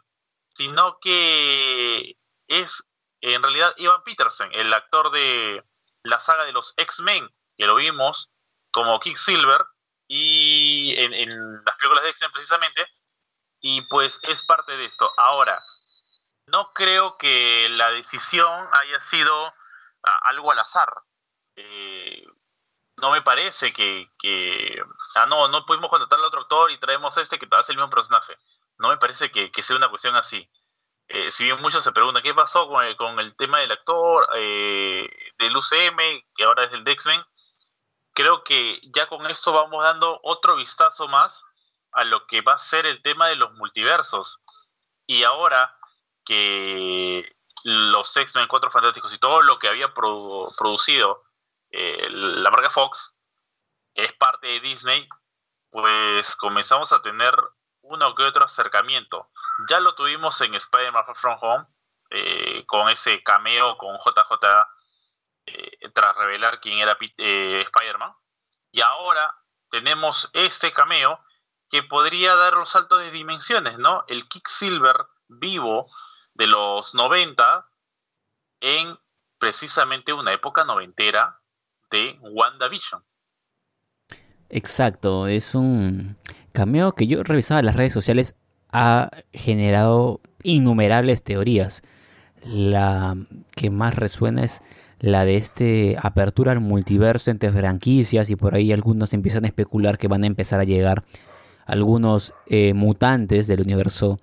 sino 0.54 1.00
que 1.00 2.20
es 2.48 2.84
en 3.22 3.42
realidad 3.42 3.74
Ivan 3.78 4.04
Peterson, 4.04 4.50
el 4.52 4.72
actor 4.72 5.10
de 5.10 5.66
la 6.04 6.20
saga 6.20 6.46
de 6.46 6.52
los 6.52 6.76
X-Men, 6.78 7.28
que 7.58 7.66
lo 7.66 7.74
vimos 7.74 8.30
como 8.70 9.00
Silver 9.02 9.66
y 10.08 10.94
en, 11.00 11.64
las 11.66 11.76
películas 11.78 12.04
de 12.04 12.10
X-Men 12.12 12.32
precisamente, 12.32 12.86
y 13.60 13.82
pues 13.88 14.20
es 14.22 14.44
parte 14.44 14.78
de 14.78 14.86
esto. 14.86 15.12
Ahora, 15.18 15.64
no 16.46 16.72
creo 16.74 17.18
que 17.18 17.70
la 17.70 17.90
decisión 17.90 18.68
haya 18.84 19.02
sido 19.02 19.52
algo 20.04 20.52
al 20.52 20.60
azar. 20.60 20.94
Eh, 21.56 22.24
no 22.98 23.10
me 23.10 23.24
parece 23.24 23.74
que, 23.74 24.08
ah, 25.16 25.26
no, 25.26 25.48
no 25.48 25.66
pudimos 25.66 25.90
contratar 25.90 26.20
al 26.20 26.26
otro 26.26 26.42
actor 26.42 26.72
y 26.72 26.78
traemos 26.78 27.18
este 27.18 27.40
que 27.40 27.48
hace 27.52 27.72
el 27.72 27.78
mismo 27.78 27.90
personaje. 27.90 28.38
No 28.78 28.90
me 28.90 28.98
parece 28.98 29.32
que, 29.32 29.52
que 29.52 29.64
sea 29.64 29.76
una 29.76 29.90
cuestión 29.90 30.16
así. 30.16 30.50
Eh, 31.08 31.30
si 31.32 31.44
bien 31.44 31.62
muchos 31.62 31.84
se 31.84 31.92
preguntan 31.92 32.24
qué 32.24 32.34
pasó 32.34 32.68
con 32.70 32.86
el, 32.86 32.96
con 32.96 33.20
el 33.20 33.36
tema 33.36 33.60
del 33.60 33.72
actor 33.72 34.30
eh, 34.36 35.10
del 35.38 35.58
UCM, 35.58 36.24
que 36.36 36.44
ahora 36.46 36.64
es 36.64 36.72
el 36.72 36.86
de 36.86 36.94
X-Men, 36.94 37.22
creo 38.14 38.44
que 38.44 38.80
ya 38.96 39.08
con 39.08 39.26
esto 39.28 39.52
vamos 39.52 39.84
dando 39.84 40.20
otro 40.24 40.56
vistazo 40.56 41.08
más 41.10 41.44
a 41.92 42.06
lo 42.06 42.26
que 42.28 42.42
va 42.42 42.54
a 42.54 42.58
ser 42.58 42.86
el 42.86 43.02
tema 43.02 43.28
de 43.28 43.36
los 43.36 43.54
multiversos. 43.56 44.40
Y 45.06 45.24
ahora 45.24 45.78
que 46.24 47.36
los 47.64 48.16
X-Men 48.16 48.48
Cuatro 48.48 48.72
Fantásticos 48.72 49.14
y 49.14 49.18
todo 49.18 49.42
lo 49.42 49.60
que 49.60 49.68
había 49.68 49.94
produ 49.94 50.56
producido 50.58 51.24
eh, 51.72 52.08
la 52.10 52.52
marca 52.52 52.70
Fox 52.70 53.14
es 53.94 54.14
parte 54.14 54.48
de 54.48 54.60
Disney, 54.60 55.08
pues 55.70 56.36
comenzamos 56.36 56.92
a 56.94 57.02
tener 57.02 57.36
uno 57.82 58.16
que 58.16 58.24
otro 58.24 58.46
acercamiento. 58.46 59.30
Ya 59.70 59.80
lo 59.80 59.96
tuvimos 59.96 60.40
en 60.42 60.56
Spider-Man 60.56 61.04
From 61.16 61.38
Home, 61.42 61.66
eh, 62.10 62.66
con 62.68 62.90
ese 62.90 63.24
cameo 63.24 63.78
con 63.78 63.96
JJ 63.96 64.68
eh, 65.46 65.90
tras 65.94 66.16
revelar 66.16 66.60
quién 66.60 66.80
era 66.80 66.98
eh, 67.18 67.62
Spider-Man. 67.66 68.14
Y 68.72 68.82
ahora 68.82 69.34
tenemos 69.70 70.30
este 70.34 70.74
cameo 70.74 71.24
que 71.70 71.84
podría 71.84 72.36
dar 72.36 72.58
un 72.58 72.66
salto 72.66 72.98
de 72.98 73.12
dimensiones, 73.12 73.78
¿no? 73.80 74.04
El 74.08 74.28
Silver 74.46 75.08
vivo 75.30 75.90
de 76.34 76.48
los 76.48 76.94
90 76.94 77.66
en 78.60 79.00
precisamente 79.38 80.12
una 80.12 80.34
época 80.34 80.66
noventera 80.66 81.42
de 81.90 82.18
WandaVision. 82.22 83.04
Exacto, 84.54 85.28
es 85.28 85.56
un 85.56 86.18
cameo 86.52 86.94
que 86.94 87.08
yo 87.08 87.24
revisaba 87.24 87.62
las 87.62 87.78
redes 87.78 87.94
sociales 87.94 88.36
ha 88.74 89.10
generado 89.32 90.20
innumerables 90.44 91.24
teorías. 91.24 91.84
La 92.44 93.16
que 93.56 93.70
más 93.70 93.96
resuena 93.96 94.44
es 94.44 94.62
la 95.00 95.24
de 95.24 95.38
este 95.38 95.96
apertura 96.02 96.52
al 96.52 96.60
multiverso 96.60 97.32
entre 97.32 97.52
franquicias 97.52 98.30
y 98.30 98.36
por 98.36 98.54
ahí 98.54 98.74
algunos 98.74 99.14
empiezan 99.14 99.46
a 99.46 99.48
especular 99.48 99.98
que 99.98 100.10
van 100.10 100.26
a 100.26 100.28
empezar 100.28 100.60
a 100.60 100.66
llegar 100.66 101.06
algunos 101.66 102.34
eh, 102.48 102.74
mutantes 102.74 103.48
del 103.48 103.62
universo 103.62 104.20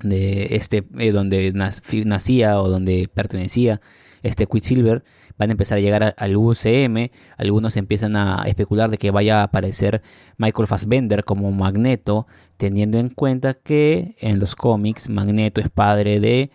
de 0.00 0.54
este 0.54 0.84
eh, 0.98 1.10
donde 1.10 1.52
nacía 1.52 2.60
o 2.60 2.68
donde 2.68 3.10
pertenecía 3.12 3.80
este 4.22 4.46
Quicksilver 4.46 5.02
van 5.38 5.50
a 5.50 5.52
empezar 5.52 5.78
a 5.78 5.80
llegar 5.80 6.14
al 6.16 6.36
UCM, 6.36 7.10
algunos 7.38 7.76
empiezan 7.76 8.16
a 8.16 8.42
especular 8.46 8.90
de 8.90 8.98
que 8.98 9.10
vaya 9.10 9.40
a 9.40 9.44
aparecer 9.44 10.02
Michael 10.36 10.68
Fassbender 10.68 11.24
como 11.24 11.50
Magneto, 11.50 12.26
teniendo 12.56 12.98
en 12.98 13.08
cuenta 13.08 13.54
que 13.54 14.16
en 14.18 14.38
los 14.38 14.54
cómics 14.54 15.08
Magneto 15.08 15.60
es 15.60 15.70
padre 15.70 16.20
de 16.20 16.50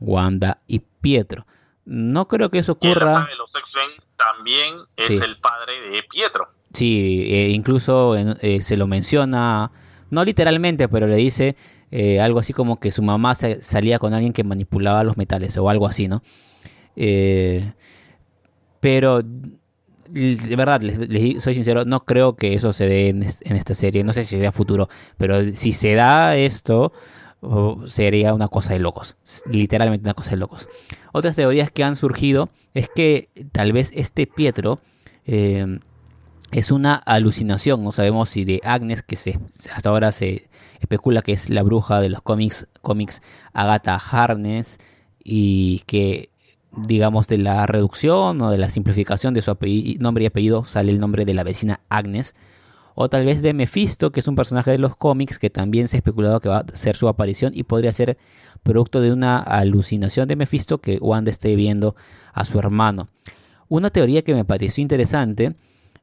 Wanda 0.00 0.62
y 0.66 0.80
Pietro. 1.00 1.46
No 1.84 2.28
creo 2.28 2.50
que 2.50 2.58
eso 2.58 2.72
ocurra. 2.72 3.28
Y 3.32 3.36
los 3.36 3.54
X-Men 3.54 3.90
también 4.16 4.76
es 4.96 5.06
sí. 5.06 5.18
el 5.22 5.38
padre 5.38 5.90
de 5.90 6.02
Pietro. 6.04 6.48
Sí, 6.72 7.24
eh, 7.26 7.48
incluso 7.50 8.16
eh, 8.16 8.60
se 8.62 8.76
lo 8.76 8.86
menciona, 8.86 9.72
no 10.08 10.24
literalmente, 10.24 10.88
pero 10.88 11.06
le 11.06 11.16
dice 11.16 11.56
eh, 11.90 12.20
algo 12.20 12.38
así 12.38 12.52
como 12.52 12.78
que 12.78 12.90
su 12.90 13.02
mamá 13.02 13.34
se, 13.34 13.60
salía 13.62 13.98
con 13.98 14.14
alguien 14.14 14.32
que 14.32 14.44
manipulaba 14.44 15.02
los 15.02 15.16
metales 15.16 15.56
o 15.56 15.68
algo 15.68 15.86
así, 15.86 16.06
¿no? 16.06 16.22
Eh, 16.96 17.72
pero 18.80 19.22
de 19.22 20.56
verdad, 20.56 20.82
les, 20.82 21.08
les, 21.08 21.42
soy 21.42 21.54
sincero, 21.54 21.84
no 21.84 22.04
creo 22.04 22.34
que 22.34 22.54
eso 22.54 22.72
se 22.72 22.86
dé 22.86 23.08
en, 23.08 23.22
esta 23.22 23.74
serie. 23.74 24.04
No 24.04 24.12
sé 24.12 24.24
si 24.24 24.38
sea 24.38 24.52
futuro, 24.52 24.88
pero 25.16 25.52
si 25.52 25.72
se 25.72 25.94
da 25.94 26.36
esto, 26.36 26.92
sería 27.86 28.34
una 28.34 28.48
cosa 28.48 28.72
de 28.72 28.80
locos. 28.80 29.16
Literalmente 29.50 30.04
una 30.04 30.14
cosa 30.14 30.32
de 30.32 30.38
locos. 30.38 30.68
Otras 31.12 31.36
teorías 31.36 31.70
que 31.70 31.84
han 31.84 31.96
surgido 31.96 32.48
es 32.74 32.88
que 32.88 33.28
tal 33.52 33.72
vez 33.72 33.92
este 33.94 34.26
Pietro 34.26 34.80
eh, 35.26 35.78
es 36.50 36.70
una 36.70 36.94
alucinación. 36.94 37.84
No 37.84 37.92
sabemos 37.92 38.30
si 38.30 38.44
de 38.44 38.60
Agnes, 38.64 39.02
que 39.02 39.16
se, 39.16 39.38
hasta 39.74 39.90
ahora 39.90 40.10
se 40.12 40.48
especula 40.80 41.22
que 41.22 41.32
es 41.32 41.50
la 41.50 41.62
bruja 41.62 42.00
de 42.00 42.08
los 42.08 42.22
cómics, 42.22 42.66
cómics 42.82 43.22
Agatha 43.52 43.96
Harness, 43.96 44.78
y 45.22 45.80
que 45.86 46.29
digamos, 46.76 47.28
de 47.28 47.38
la 47.38 47.66
reducción 47.66 48.40
o 48.40 48.50
de 48.50 48.58
la 48.58 48.68
simplificación 48.68 49.34
de 49.34 49.42
su 49.42 49.56
nombre 49.98 50.24
y 50.24 50.26
apellido 50.26 50.64
sale 50.64 50.92
el 50.92 51.00
nombre 51.00 51.24
de 51.24 51.34
la 51.34 51.42
vecina 51.42 51.80
Agnes. 51.88 52.34
O 52.94 53.08
tal 53.08 53.24
vez 53.24 53.40
de 53.40 53.54
Mephisto, 53.54 54.10
que 54.10 54.20
es 54.20 54.28
un 54.28 54.34
personaje 54.34 54.70
de 54.70 54.78
los 54.78 54.96
cómics 54.96 55.38
que 55.38 55.48
también 55.48 55.88
se 55.88 55.96
ha 55.96 55.98
especulado 55.98 56.40
que 56.40 56.48
va 56.48 56.58
a 56.58 56.76
ser 56.76 56.96
su 56.96 57.08
aparición 57.08 57.52
y 57.54 57.62
podría 57.62 57.92
ser 57.92 58.18
producto 58.62 59.00
de 59.00 59.12
una 59.12 59.38
alucinación 59.38 60.28
de 60.28 60.36
Mephisto 60.36 60.78
que 60.78 60.98
Wanda 60.98 61.30
esté 61.30 61.54
viendo 61.56 61.94
a 62.32 62.44
su 62.44 62.58
hermano. 62.58 63.08
Una 63.68 63.90
teoría 63.90 64.22
que 64.22 64.34
me 64.34 64.44
pareció 64.44 64.82
interesante, 64.82 65.54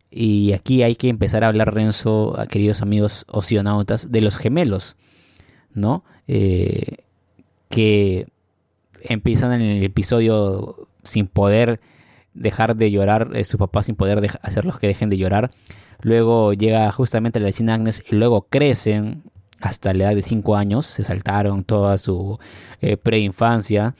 y 0.09 0.53
aquí 0.53 0.83
hay 0.83 0.95
que 0.95 1.09
empezar 1.09 1.43
a 1.43 1.49
hablar, 1.49 1.73
Renzo, 1.73 2.35
queridos 2.49 2.81
amigos 2.81 3.25
oceanautas, 3.27 4.11
de 4.11 4.21
los 4.21 4.37
gemelos. 4.37 4.95
¿no? 5.77 6.03
Eh, 6.27 6.97
que 7.69 8.27
empiezan 9.13 9.53
en 9.53 9.61
el 9.61 9.83
episodio 9.83 10.87
sin 11.03 11.27
poder 11.27 11.79
dejar 12.33 12.75
de 12.75 12.91
llorar, 12.91 13.31
eh, 13.33 13.43
su 13.43 13.57
papá 13.57 13.83
sin 13.83 13.95
poder 13.95 14.27
hacerlos 14.41 14.79
que 14.79 14.87
dejen 14.87 15.09
de 15.09 15.17
llorar. 15.17 15.51
Luego 16.01 16.53
llega 16.53 16.91
justamente 16.91 17.39
la 17.39 17.47
vecina 17.47 17.73
Agnes 17.73 18.03
y 18.09 18.15
luego 18.15 18.47
crecen 18.49 19.23
hasta 19.59 19.93
la 19.93 20.05
edad 20.05 20.15
de 20.15 20.21
5 20.21 20.55
años, 20.55 20.85
se 20.85 21.03
saltaron 21.03 21.63
toda 21.63 21.97
su 21.97 22.39
eh, 22.81 22.97
preinfancia. 22.97 23.95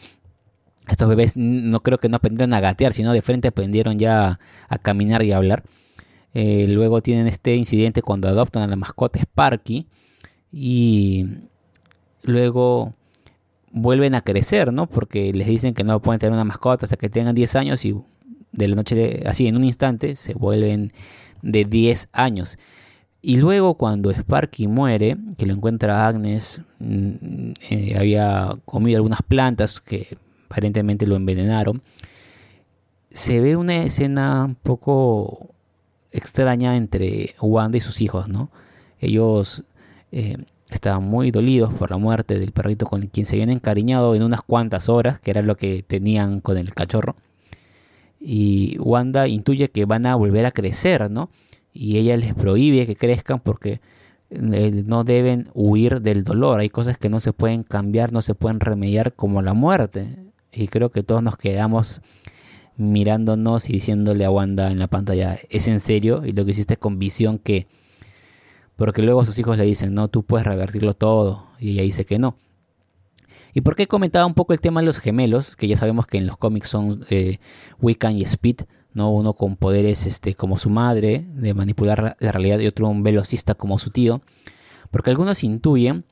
Estos 0.87 1.09
bebés 1.09 1.35
no 1.35 1.81
creo 1.81 1.97
que 1.97 2.09
no 2.09 2.17
aprendieron 2.17 2.53
a 2.53 2.59
gatear, 2.59 2.93
sino 2.93 3.11
de 3.11 3.21
frente 3.21 3.47
aprendieron 3.47 3.99
ya 3.99 4.39
a 4.69 4.77
caminar 4.77 5.23
y 5.23 5.31
a 5.31 5.37
hablar. 5.37 5.63
Eh, 6.33 6.67
luego 6.69 7.01
tienen 7.01 7.27
este 7.27 7.55
incidente 7.55 8.01
cuando 8.01 8.27
adoptan 8.27 8.63
a 8.63 8.67
la 8.67 8.75
mascota 8.75 9.19
Sparky. 9.19 9.87
Y 10.51 11.25
luego 12.23 12.93
vuelven 13.81 14.15
a 14.15 14.21
crecer, 14.21 14.73
¿no? 14.73 14.87
Porque 14.87 15.33
les 15.33 15.47
dicen 15.47 15.73
que 15.73 15.83
no 15.83 16.01
pueden 16.01 16.19
tener 16.19 16.33
una 16.33 16.43
mascota 16.43 16.85
hasta 16.85 16.97
que 16.97 17.09
tengan 17.09 17.35
10 17.35 17.55
años 17.55 17.85
y 17.85 17.95
de 18.51 18.67
la 18.67 18.75
noche, 18.75 19.23
así 19.25 19.47
en 19.47 19.55
un 19.55 19.63
instante, 19.63 20.15
se 20.15 20.33
vuelven 20.33 20.91
de 21.41 21.65
10 21.65 22.09
años. 22.11 22.57
Y 23.21 23.37
luego 23.37 23.75
cuando 23.75 24.11
Sparky 24.11 24.67
muere, 24.67 25.17
que 25.37 25.45
lo 25.45 25.53
encuentra 25.53 26.07
Agnes, 26.07 26.61
mm, 26.79 27.51
eh, 27.69 27.95
había 27.97 28.57
comido 28.65 28.97
algunas 28.97 29.21
plantas 29.21 29.81
que 29.81 30.17
aparentemente 30.45 31.05
lo 31.05 31.15
envenenaron, 31.15 31.81
se 33.11 33.41
ve 33.41 33.55
una 33.55 33.83
escena 33.83 34.45
un 34.45 34.55
poco 34.55 35.49
extraña 36.11 36.77
entre 36.77 37.35
Wanda 37.41 37.77
y 37.77 37.81
sus 37.81 38.01
hijos, 38.01 38.29
¿no? 38.29 38.49
Ellos 38.99 39.63
eh, 40.11 40.37
estaban 40.69 41.03
muy 41.03 41.31
dolidos 41.31 41.73
por 41.73 41.91
la 41.91 41.97
muerte 41.97 42.39
del 42.39 42.51
perrito 42.51 42.85
con 42.85 43.07
quien 43.07 43.25
se 43.25 43.35
habían 43.35 43.49
encariñado 43.49 44.15
en 44.15 44.23
unas 44.23 44.41
cuantas 44.41 44.89
horas, 44.89 45.19
que 45.19 45.31
era 45.31 45.41
lo 45.41 45.55
que 45.55 45.83
tenían 45.83 46.41
con 46.41 46.57
el 46.57 46.73
cachorro. 46.73 47.15
Y 48.19 48.77
Wanda 48.79 49.27
intuye 49.27 49.69
que 49.69 49.85
van 49.85 50.05
a 50.05 50.15
volver 50.15 50.45
a 50.45 50.51
crecer, 50.51 51.09
¿no? 51.09 51.29
Y 51.73 51.97
ella 51.97 52.17
les 52.17 52.33
prohíbe 52.33 52.85
que 52.85 52.95
crezcan 52.95 53.39
porque 53.39 53.79
eh, 54.29 54.83
no 54.85 55.03
deben 55.03 55.49
huir 55.53 56.01
del 56.01 56.23
dolor. 56.23 56.59
Hay 56.59 56.69
cosas 56.69 56.97
que 56.97 57.09
no 57.09 57.19
se 57.19 57.33
pueden 57.33 57.63
cambiar, 57.63 58.11
no 58.11 58.21
se 58.21 58.35
pueden 58.35 58.59
remediar 58.59 59.13
como 59.13 59.41
la 59.41 59.53
muerte. 59.53 60.17
Y 60.51 60.67
creo 60.67 60.89
que 60.89 61.03
todos 61.03 61.21
nos 61.21 61.37
quedamos 61.37 62.01
mirándonos 62.77 63.69
y 63.69 63.73
diciéndole 63.73 64.25
a 64.25 64.31
Wanda 64.31 64.71
en 64.71 64.79
la 64.79 64.87
pantalla, 64.87 65.37
¿es 65.49 65.67
en 65.67 65.79
serio? 65.79 66.25
Y 66.25 66.33
lo 66.33 66.45
que 66.45 66.51
hiciste 66.51 66.77
con 66.77 66.99
visión 66.99 67.39
que 67.39 67.67
porque 68.77 69.01
luego 69.01 69.25
sus 69.25 69.37
hijos 69.39 69.57
le 69.57 69.65
dicen, 69.65 69.93
no, 69.93 70.07
tú 70.07 70.23
puedes 70.23 70.47
revertirlo 70.47 70.93
todo. 70.93 71.47
Y 71.59 71.71
ella 71.71 71.81
dice 71.81 72.05
que 72.05 72.19
no. 72.19 72.37
¿Y 73.53 73.61
por 73.61 73.75
qué 73.75 73.87
comentaba 73.87 74.25
un 74.25 74.35
poco 74.35 74.53
el 74.53 74.61
tema 74.61 74.81
de 74.81 74.85
los 74.85 74.99
gemelos? 74.99 75.55
Que 75.55 75.67
ya 75.67 75.75
sabemos 75.75 76.05
que 76.05 76.19
en 76.19 76.27
los 76.27 76.37
cómics 76.37 76.69
son 76.69 77.05
eh, 77.09 77.39
Wiccan 77.81 78.15
y 78.15 78.21
Speed, 78.21 78.61
¿no? 78.93 79.11
Uno 79.11 79.33
con 79.33 79.55
poderes 79.55 80.05
este, 80.05 80.35
como 80.35 80.59
su 80.59 80.69
madre, 80.69 81.25
de 81.33 81.55
manipular 81.55 82.15
la 82.19 82.31
realidad, 82.31 82.59
y 82.59 82.67
otro 82.67 82.87
un 82.87 83.01
velocista 83.01 83.55
como 83.55 83.79
su 83.79 83.89
tío. 83.89 84.21
Porque 84.91 85.09
algunos 85.09 85.43
intuyen 85.43 86.05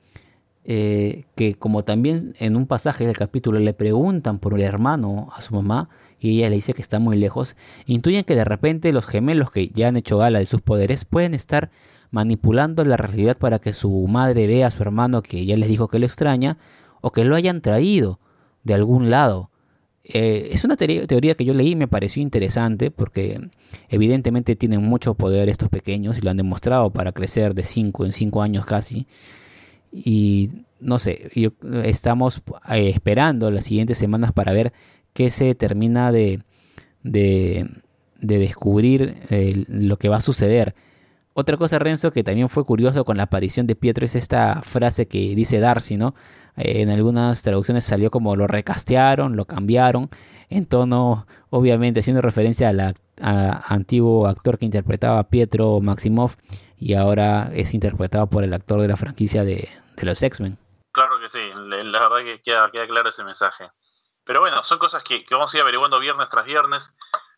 eh, 0.68 1.26
que 1.36 1.54
como 1.54 1.84
también 1.84 2.34
en 2.40 2.56
un 2.56 2.66
pasaje 2.66 3.06
del 3.06 3.16
capítulo 3.16 3.60
le 3.60 3.76
preguntan 3.76 4.40
por 4.40 4.56
el 4.56 4.64
hermano 4.64 5.30
a 5.36 5.44
su 5.44 5.54
mamá 5.54 5.90
y 6.20 6.40
ella 6.40 6.50
le 6.50 6.56
dice 6.56 6.74
que 6.74 6.82
está 6.82 6.98
muy 6.98 7.16
lejos, 7.16 7.56
intuyen 7.86 8.24
que 8.24 8.34
de 8.34 8.46
repente 8.46 8.92
los 8.92 9.06
gemelos 9.06 9.52
que 9.52 9.68
ya 9.68 9.90
han 9.90 9.98
hecho 9.98 10.18
gala 10.18 10.40
de 10.40 10.48
sus 10.48 10.62
poderes 10.62 11.06
pueden 11.06 11.36
estar 11.36 11.70
manipulando 12.16 12.86
la 12.86 12.96
realidad 12.96 13.38
para 13.38 13.60
que 13.60 13.74
su 13.74 14.08
madre 14.08 14.48
vea 14.48 14.68
a 14.68 14.72
su 14.72 14.82
hermano 14.82 15.22
que 15.22 15.46
ya 15.46 15.58
les 15.58 15.68
dijo 15.68 15.90
que 15.90 16.00
lo 16.00 16.06
extraña 16.06 16.58
o 17.02 17.12
que 17.12 17.26
lo 17.26 17.36
hayan 17.36 17.60
traído 17.60 18.22
de 18.64 18.74
algún 18.74 19.10
lado. 19.10 19.52
Eh, 20.06 20.48
es 20.54 20.64
una 20.64 20.78
teoría 20.78 21.36
que 21.36 21.44
yo 21.44 21.54
leí 21.54 21.72
y 21.72 21.76
me 21.76 21.90
pareció 21.90 22.22
interesante 22.22 22.90
porque 22.90 23.50
evidentemente 23.90 24.56
tienen 24.56 24.82
mucho 24.82 25.16
poder 25.16 25.50
estos 25.50 25.68
pequeños 25.68 26.18
y 26.18 26.22
lo 26.22 26.30
han 26.30 26.38
demostrado 26.38 26.90
para 26.94 27.12
crecer 27.12 27.54
de 27.54 27.66
5 27.66 28.06
en 28.06 28.14
5 28.14 28.42
años 28.42 28.66
casi. 28.66 29.08
Y 29.92 30.52
no 30.80 31.00
sé, 31.00 31.30
estamos 31.84 32.44
eh, 32.72 32.92
esperando 32.96 33.52
las 33.52 33.66
siguientes 33.66 33.98
semanas 33.98 34.32
para 34.32 34.54
ver 34.54 34.72
qué 35.12 35.30
se 35.30 35.54
termina 35.54 36.14
de, 36.14 36.44
de, 37.04 37.68
descubrir 38.22 39.16
eh, 39.30 39.66
lo 39.68 39.98
que 39.98 40.08
va 40.08 40.18
a 40.18 40.22
suceder. 40.22 40.76
Otra 41.38 41.58
cosa, 41.58 41.80
Renzo, 41.80 42.14
que 42.14 42.24
también 42.24 42.48
fue 42.48 42.64
curioso 42.64 43.04
con 43.04 43.18
la 43.18 43.24
aparición 43.24 43.68
de 43.68 43.76
Pietro 43.76 44.06
es 44.06 44.16
esta 44.16 44.62
frase 44.62 45.10
que 45.10 45.18
dice 45.36 45.60
Darcy, 45.60 45.98
¿no? 45.98 46.16
Eh, 46.56 46.82
en 46.82 46.90
algunas 46.90 47.44
traducciones 47.44 47.84
salió 47.84 48.10
como 48.10 48.38
lo 48.38 48.48
recastearon, 48.48 49.36
lo 49.36 49.44
cambiaron, 49.44 50.10
en 50.50 50.66
tono, 50.66 51.28
obviamente, 51.50 52.00
haciendo 52.00 52.22
referencia 52.22 52.70
al 52.70 52.96
antiguo 53.20 54.28
actor 54.28 54.58
que 54.58 54.64
interpretaba 54.64 55.20
a 55.20 55.28
Pietro 55.28 55.82
Maximoff 55.82 56.38
y 56.78 56.94
ahora 56.94 57.50
es 57.54 57.74
interpretado 57.74 58.28
por 58.28 58.46
el 58.46 58.54
actor 58.54 58.80
de 58.80 58.88
la 58.88 58.96
franquicia 58.96 59.44
de, 59.44 59.68
los 60.04 60.24
X-Men. 60.24 60.58
Claro 60.94 61.20
que 61.20 61.30
sí, 61.30 61.40
la 61.54 62.00
verdad 62.00 62.24
que 62.24 62.42
queda, 62.42 62.72
claro 62.88 63.10
ese 63.10 63.26
mensaje. 63.26 63.70
Pero 64.24 64.40
bueno, 64.40 64.64
son 64.64 64.80
cosas 64.80 65.04
que, 65.04 65.26
que 65.26 65.36
vamos 65.36 65.54
a 65.54 65.58
ir 65.58 65.64
averiguando 65.64 66.00
viernes 66.00 66.30
tras 66.30 66.46
viernes 66.46 66.95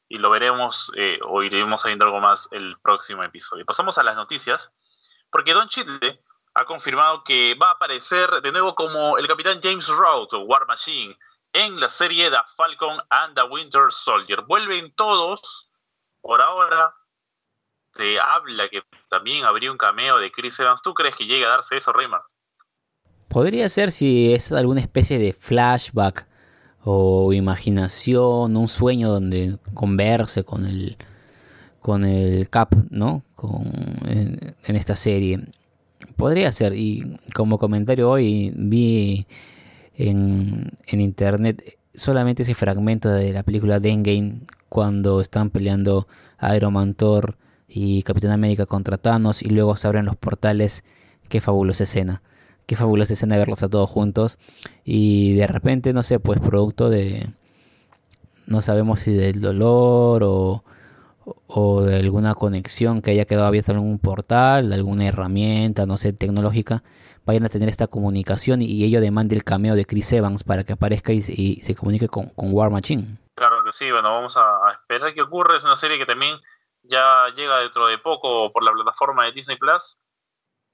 y 0.10 0.18
lo 0.18 0.30
veremos 0.30 0.92
eh, 0.96 1.20
o 1.24 1.44
iremos 1.44 1.82
sabiendo 1.82 2.06
algo 2.06 2.20
más 2.20 2.48
el 2.52 2.78
próximo 2.82 3.24
episodio. 3.24 3.66
Pasamos 3.66 3.98
a 3.98 4.04
las 4.04 4.16
noticias, 4.16 4.72
porque 5.32 5.54
Don 5.54 5.68
Chile 5.68 6.22
ha 6.54 6.66
confirmado 6.66 7.24
que 7.24 7.56
va 7.56 7.70
a 7.70 7.74
aparecer 7.74 8.30
de 8.42 8.52
nuevo 8.52 8.74
como 8.74 9.18
el 9.18 9.28
capitán 9.28 9.60
James 9.62 9.88
Rout, 9.88 10.34
War 10.34 10.66
Machine, 10.68 11.18
en 11.54 11.80
la 11.80 11.90
serie 11.90 12.30
The 12.30 12.38
Falcon 12.56 13.00
and 13.10 13.36
the 13.36 13.44
Winter 13.44 13.92
Soldier. 13.92 14.42
Vuelven 14.42 14.94
todos, 14.96 15.70
por 16.22 16.42
ahora 16.42 16.94
se 17.96 18.20
habla 18.20 18.70
que 18.70 18.84
también 19.10 19.46
habría 19.46 19.72
un 19.72 19.78
cameo 19.78 20.20
de 20.20 20.32
Chris 20.32 20.60
Evans. 20.60 20.82
¿Tú 20.82 20.94
crees 20.94 21.16
que 21.16 21.26
llegue 21.26 21.46
a 21.46 21.50
darse 21.50 21.78
eso, 21.78 21.92
Raymar? 21.92 22.22
Podría 23.28 23.68
ser 23.70 23.92
si 23.92 24.34
es 24.34 24.52
alguna 24.52 24.82
especie 24.82 25.20
de 25.20 25.34
flashback 25.34 26.28
o 26.84 27.34
imaginación, 27.34 28.56
un 28.56 28.68
sueño 28.68 29.10
donde 29.10 29.58
converse 29.74 30.44
con 30.44 30.66
el 30.66 30.98
con 31.80 32.04
el 32.04 32.50
Cap, 32.50 32.76
¿no? 32.90 33.24
Con, 33.36 33.72
en, 34.06 34.76
esta 34.76 34.96
serie. 34.96 35.40
Podría 36.18 36.52
ser, 36.52 36.74
y 36.74 37.18
como 37.34 37.58
comentario 37.58 38.10
hoy 38.10 38.52
vi 38.56 39.26
en, 39.96 40.72
en 40.88 41.02
internet 41.02 41.78
solamente 41.94 42.44
ese 42.44 42.56
fragmento 42.56 43.10
de 43.10 43.32
la 43.32 43.44
película 43.44 43.80
de 43.80 43.90
Endgame 43.90 44.42
cuando 44.70 45.22
están 45.22 45.50
peleando 45.50 46.08
Iron 46.56 46.74
Man, 46.74 46.94
Thor 46.94 47.38
y 47.70 48.04
Capitán 48.04 48.32
América 48.32 48.66
contra 48.66 48.98
Thanos 48.98 49.42
y 49.42 49.50
luego 49.50 49.76
se 49.78 49.88
abren 49.88 50.06
los 50.06 50.18
portales. 50.18 50.84
Qué 51.30 51.42
fabulosa 51.42 51.84
escena 51.84 52.22
qué 52.68 52.76
fabulosa 52.76 53.14
escena 53.14 53.38
verlos 53.38 53.64
a 53.64 53.70
todos 53.70 53.90
juntos. 53.90 54.40
Y 54.86 55.36
de 55.36 55.48
repente, 55.48 55.94
no 55.94 56.04
sé, 56.04 56.20
pues 56.20 56.40
producto 56.40 56.90
de. 56.90 57.30
No 58.46 58.62
sabemos 58.62 59.00
si 59.00 59.12
del 59.12 59.42
dolor 59.42 60.24
o, 60.24 60.64
o 61.48 61.82
de 61.82 61.98
alguna 61.98 62.36
conexión 62.36 63.02
que 63.02 63.12
haya 63.12 63.26
quedado 63.26 63.48
abierta 63.48 63.72
en 63.72 63.80
algún 63.80 64.00
portal, 64.00 64.72
alguna 64.72 65.08
herramienta, 65.08 65.86
no 65.86 65.98
sé, 65.98 66.14
tecnológica, 66.14 66.84
vayan 67.26 67.46
a 67.46 67.50
tener 67.50 67.68
esta 67.70 67.88
comunicación 67.88 68.62
y, 68.62 68.84
ello 68.84 69.02
demande 69.02 69.36
el 69.36 69.44
cameo 69.44 69.76
de 69.76 69.86
Chris 69.86 70.14
Evans 70.14 70.44
para 70.44 70.64
que 70.64 70.74
aparezca 70.74 71.12
y, 71.12 71.22
se 71.22 71.76
comunique 71.76 72.08
con, 72.08 72.32
War 72.38 72.72
Machine. 72.72 73.18
Claro 73.36 73.64
que 73.64 73.74
sí, 73.74 73.92
bueno, 73.92 74.10
vamos 74.10 74.38
a, 74.38 74.72
esperar 74.72 75.14
que 75.14 75.22
ocurra. 75.22 75.58
Es 75.58 75.64
una 75.64 75.76
serie 75.76 75.98
que 75.98 76.06
también 76.06 76.38
ya 76.84 77.28
llega 77.36 77.60
dentro 77.60 77.88
de 77.88 77.98
poco 77.98 78.52
por 78.52 78.64
la 78.64 78.72
plataforma 78.72 79.26
de 79.26 79.34
Disney 79.34 79.58
Plus. 79.58 79.98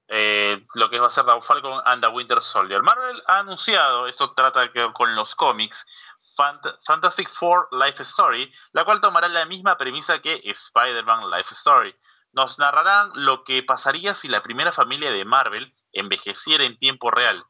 Eh, 0.08 0.66
lo 0.74 0.90
que 0.90 1.00
va 1.00 1.06
a 1.06 1.10
ser 1.10 1.24
The 1.24 1.40
Falcon 1.40 1.80
and 1.86 2.02
the 2.02 2.08
Winter 2.08 2.40
Soldier. 2.40 2.82
Marvel 2.82 3.22
ha 3.26 3.38
anunciado, 3.38 4.06
esto 4.06 4.32
trata 4.34 4.70
con 4.92 5.14
los 5.14 5.34
cómics, 5.34 5.86
Fantastic 6.36 7.28
Four 7.28 7.68
Life 7.72 8.02
Story, 8.02 8.52
la 8.72 8.84
cual 8.84 9.00
tomará 9.00 9.28
la 9.28 9.46
misma 9.46 9.76
premisa 9.76 10.20
que 10.20 10.42
Spider-Man 10.44 11.30
Life 11.30 11.54
Story. 11.54 11.94
Nos 12.32 12.58
narrarán 12.58 13.12
lo 13.14 13.44
que 13.44 13.62
pasaría 13.62 14.14
si 14.14 14.28
la 14.28 14.42
primera 14.42 14.72
familia 14.72 15.12
de 15.12 15.24
Marvel 15.24 15.72
envejeciera 15.92 16.64
en 16.64 16.76
tiempo 16.78 17.10
real. 17.10 17.44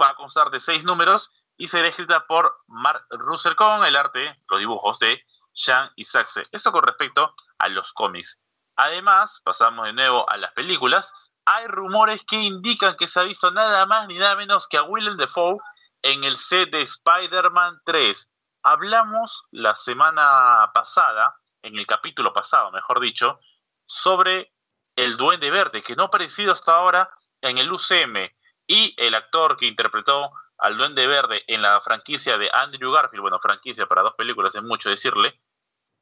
Va 0.00 0.08
a 0.08 0.16
constar 0.16 0.50
de 0.50 0.60
seis 0.60 0.84
números 0.84 1.30
y 1.56 1.68
será 1.68 1.88
escrita 1.88 2.26
por 2.26 2.62
Mark 2.66 3.06
Russell 3.10 3.54
con 3.54 3.84
el 3.84 3.96
arte, 3.96 4.36
los 4.48 4.58
dibujos 4.58 4.98
de 4.98 5.24
Sean 5.52 5.90
Saxe. 6.02 6.42
Esto 6.50 6.72
con 6.72 6.82
respecto 6.82 7.34
a 7.58 7.68
los 7.68 7.92
cómics. 7.92 8.40
Además, 8.76 9.40
pasamos 9.44 9.86
de 9.86 9.92
nuevo 9.92 10.28
a 10.28 10.36
las 10.38 10.52
películas 10.52 11.12
hay 11.52 11.66
rumores 11.66 12.22
que 12.24 12.36
indican 12.36 12.96
que 12.96 13.08
se 13.08 13.18
ha 13.18 13.24
visto 13.24 13.50
nada 13.50 13.84
más 13.84 14.06
ni 14.06 14.16
nada 14.16 14.36
menos 14.36 14.68
que 14.68 14.76
a 14.76 14.84
Willem 14.84 15.16
Dafoe 15.16 15.58
en 16.00 16.22
el 16.22 16.36
set 16.36 16.70
de 16.70 16.82
Spider-Man 16.82 17.80
3. 17.84 18.28
Hablamos 18.62 19.42
la 19.50 19.74
semana 19.74 20.70
pasada, 20.72 21.34
en 21.62 21.76
el 21.76 21.86
capítulo 21.88 22.32
pasado, 22.32 22.70
mejor 22.70 23.00
dicho, 23.00 23.40
sobre 23.84 24.52
el 24.94 25.16
Duende 25.16 25.50
Verde, 25.50 25.82
que 25.82 25.96
no 25.96 26.04
ha 26.04 26.06
aparecido 26.06 26.52
hasta 26.52 26.72
ahora 26.72 27.10
en 27.42 27.58
el 27.58 27.72
UCM. 27.72 28.30
y 28.68 28.94
el 28.96 29.16
actor 29.16 29.56
que 29.56 29.66
interpretó 29.66 30.30
al 30.58 30.78
Duende 30.78 31.08
Verde 31.08 31.42
en 31.48 31.62
la 31.62 31.80
franquicia 31.80 32.38
de 32.38 32.48
Andrew 32.52 32.92
Garfield, 32.92 33.22
bueno, 33.22 33.40
franquicia 33.40 33.88
para 33.88 34.02
dos 34.02 34.14
películas 34.14 34.54
es 34.54 34.62
mucho 34.62 34.88
decirle, 34.88 35.40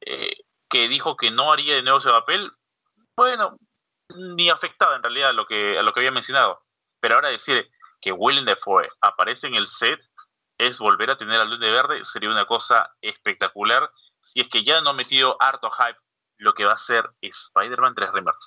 eh, 0.02 0.36
que 0.68 0.88
dijo 0.88 1.16
que 1.16 1.30
no 1.30 1.50
haría 1.50 1.76
de 1.76 1.82
nuevo 1.82 2.00
ese 2.00 2.10
papel, 2.10 2.52
bueno, 3.16 3.56
ni 4.14 4.48
afectaba 4.48 4.96
en 4.96 5.02
realidad 5.02 5.30
a 5.30 5.32
lo 5.32 5.46
que, 5.46 5.78
a 5.78 5.82
lo 5.82 5.92
que 5.92 6.00
había 6.00 6.10
mencionado. 6.10 6.62
Pero 7.00 7.16
ahora 7.16 7.28
decir 7.28 7.68
que 8.00 8.12
Willem 8.12 8.44
Dafoe 8.44 8.88
aparece 9.00 9.46
en 9.46 9.54
el 9.54 9.66
set 9.66 10.00
es 10.58 10.78
volver 10.78 11.10
a 11.10 11.18
tener 11.18 11.40
al 11.40 11.48
Duende 11.48 11.70
Verde, 11.70 12.04
sería 12.04 12.30
una 12.30 12.44
cosa 12.44 12.92
espectacular. 13.00 13.90
Si 14.22 14.40
es 14.40 14.48
que 14.48 14.64
ya 14.64 14.80
no 14.80 14.90
ha 14.90 14.94
metido 14.94 15.36
harto 15.40 15.70
hype 15.70 15.98
lo 16.38 16.54
que 16.54 16.64
va 16.64 16.72
a 16.72 16.78
ser 16.78 17.10
Spider-Man 17.20 17.94
3 17.94 18.10
Remake. 18.12 18.38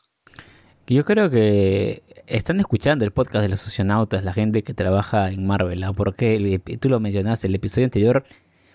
Yo 0.87 1.05
creo 1.05 1.29
que 1.29 2.03
están 2.27 2.59
escuchando 2.59 3.05
el 3.05 3.11
podcast 3.11 3.43
de 3.43 3.49
los 3.49 3.61
socionautas, 3.61 4.25
la 4.25 4.33
gente 4.33 4.63
que 4.63 4.73
trabaja 4.73 5.29
en 5.29 5.47
Marvel, 5.47 5.83
¿ah? 5.83 5.93
porque 5.93 6.59
tú 6.81 6.89
lo 6.89 6.99
mencionaste, 6.99 7.47
el 7.47 7.55
episodio 7.55 7.85
anterior, 7.85 8.25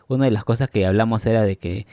una 0.09 0.25
de 0.25 0.31
las 0.31 0.45
cosas 0.45 0.71
que 0.71 0.87
hablamos 0.87 1.27
era 1.27 1.43
de 1.43 1.59
que 1.59 1.87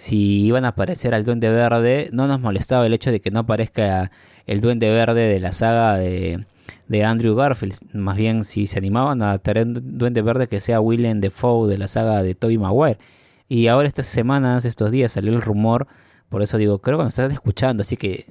si 0.00 0.46
iban 0.46 0.64
a 0.64 0.68
aparecer 0.68 1.14
al 1.14 1.26
Duende 1.26 1.50
Verde, 1.50 2.08
no 2.10 2.26
nos 2.26 2.40
molestaba 2.40 2.86
el 2.86 2.94
hecho 2.94 3.12
de 3.12 3.20
que 3.20 3.30
no 3.30 3.40
aparezca 3.40 4.10
el 4.46 4.62
Duende 4.62 4.88
Verde 4.88 5.28
de 5.28 5.40
la 5.40 5.52
saga 5.52 5.98
de, 5.98 6.46
de 6.88 7.04
Andrew 7.04 7.34
Garfield, 7.34 7.74
más 7.92 8.16
bien 8.16 8.44
si 8.46 8.66
se 8.66 8.78
animaban 8.78 9.20
a 9.20 9.36
traer 9.36 9.66
un 9.66 9.98
Duende 9.98 10.22
Verde 10.22 10.48
que 10.48 10.58
sea 10.58 10.80
Willem 10.80 11.20
Dafoe 11.20 11.68
de 11.68 11.76
la 11.76 11.86
saga 11.86 12.22
de 12.22 12.34
Tobey 12.34 12.56
Maguire. 12.56 12.98
Y 13.46 13.66
ahora 13.66 13.88
estas 13.88 14.06
semanas, 14.06 14.64
estos 14.64 14.90
días 14.90 15.12
salió 15.12 15.34
el 15.34 15.42
rumor, 15.42 15.86
por 16.30 16.40
eso 16.40 16.56
digo, 16.56 16.78
creo 16.78 16.96
que 16.96 17.04
nos 17.04 17.18
están 17.18 17.32
escuchando, 17.32 17.82
así 17.82 17.98
que 17.98 18.24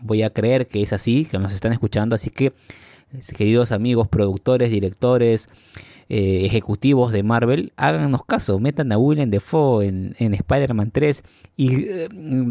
voy 0.00 0.24
a 0.24 0.30
creer 0.30 0.66
que 0.66 0.82
es 0.82 0.92
así, 0.92 1.24
que 1.24 1.38
nos 1.38 1.54
están 1.54 1.72
escuchando. 1.72 2.16
Así 2.16 2.30
que, 2.30 2.52
queridos 3.36 3.70
amigos, 3.70 4.08
productores, 4.08 4.70
directores, 4.70 5.48
eh, 6.08 6.42
ejecutivos 6.44 7.12
de 7.12 7.22
Marvel, 7.22 7.72
háganos 7.76 8.24
caso, 8.24 8.58
metan 8.58 8.92
a 8.92 8.98
Willem 8.98 9.30
Dafoe 9.30 9.86
en, 9.86 10.14
en 10.18 10.34
Spider-Man 10.34 10.90
3 10.90 11.22
y 11.56 11.84
eh, 11.84 12.08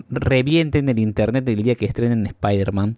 revienten 0.10 0.90
el 0.90 1.00
internet 1.00 1.48
el 1.48 1.64
día 1.64 1.76
que 1.76 1.86
estrenen 1.86 2.26
Spider-Man 2.26 2.98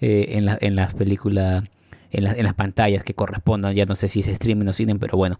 eh, 0.00 0.30
en, 0.30 0.46
la, 0.46 0.58
en 0.60 0.76
las 0.76 0.94
películas, 0.94 1.64
en, 2.10 2.26
en, 2.26 2.44
las 2.44 2.54
pantallas 2.54 3.04
que 3.04 3.14
correspondan. 3.14 3.74
Ya 3.74 3.86
no 3.86 3.94
sé 3.94 4.08
si 4.08 4.20
es 4.20 4.28
streaming 4.28 4.66
o 4.66 4.72
cine, 4.72 4.96
pero 4.96 5.16
bueno. 5.16 5.38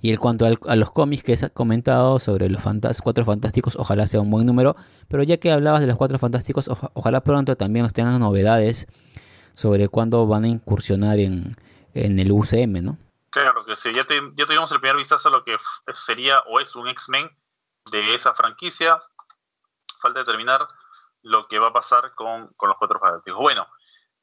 Y 0.00 0.10
en 0.10 0.16
cuanto 0.16 0.46
a 0.46 0.76
los 0.76 0.90
cómics 0.90 1.22
que 1.22 1.32
has 1.32 1.50
comentado 1.50 2.18
sobre 2.18 2.48
los 2.48 2.62
cuatro 3.02 3.24
fantásticos, 3.24 3.76
ojalá 3.76 4.06
sea 4.06 4.20
un 4.20 4.30
buen 4.30 4.46
número. 4.46 4.76
Pero 5.08 5.22
ya 5.22 5.38
que 5.38 5.50
hablabas 5.50 5.80
de 5.80 5.86
los 5.86 5.96
cuatro 5.96 6.18
fantásticos, 6.18 6.68
ojalá 6.94 7.22
pronto 7.22 7.56
también 7.56 7.84
nos 7.84 7.92
tengan 7.92 8.18
novedades 8.20 8.86
sobre 9.54 9.88
cuándo 9.88 10.26
van 10.26 10.44
a 10.44 10.48
incursionar 10.48 11.18
en, 11.18 11.56
el 11.94 12.30
UCM, 12.30 12.82
¿no? 12.82 12.98
Claro 13.42 13.64
que 13.64 13.76
sí, 13.76 13.92
ya, 13.92 14.06
tuvimos 14.06 14.72
el 14.72 14.80
primer 14.80 14.96
vistazo 14.96 15.28
a 15.28 15.32
lo 15.32 15.44
que 15.44 15.58
sería 15.92 16.40
o 16.46 16.58
es 16.58 16.74
un 16.74 16.88
X-Men 16.88 17.30
de 17.90 18.14
esa 18.14 18.34
franquicia. 18.34 19.02
Falta 20.00 20.20
determinar 20.20 20.66
lo 21.22 21.46
que 21.46 21.58
va 21.58 21.68
a 21.68 21.72
pasar 21.72 22.14
con, 22.14 22.48
con 22.54 22.68
los 22.68 22.78
cuatro 22.78 22.98
fantásticos. 22.98 23.40
Bueno, 23.40 23.66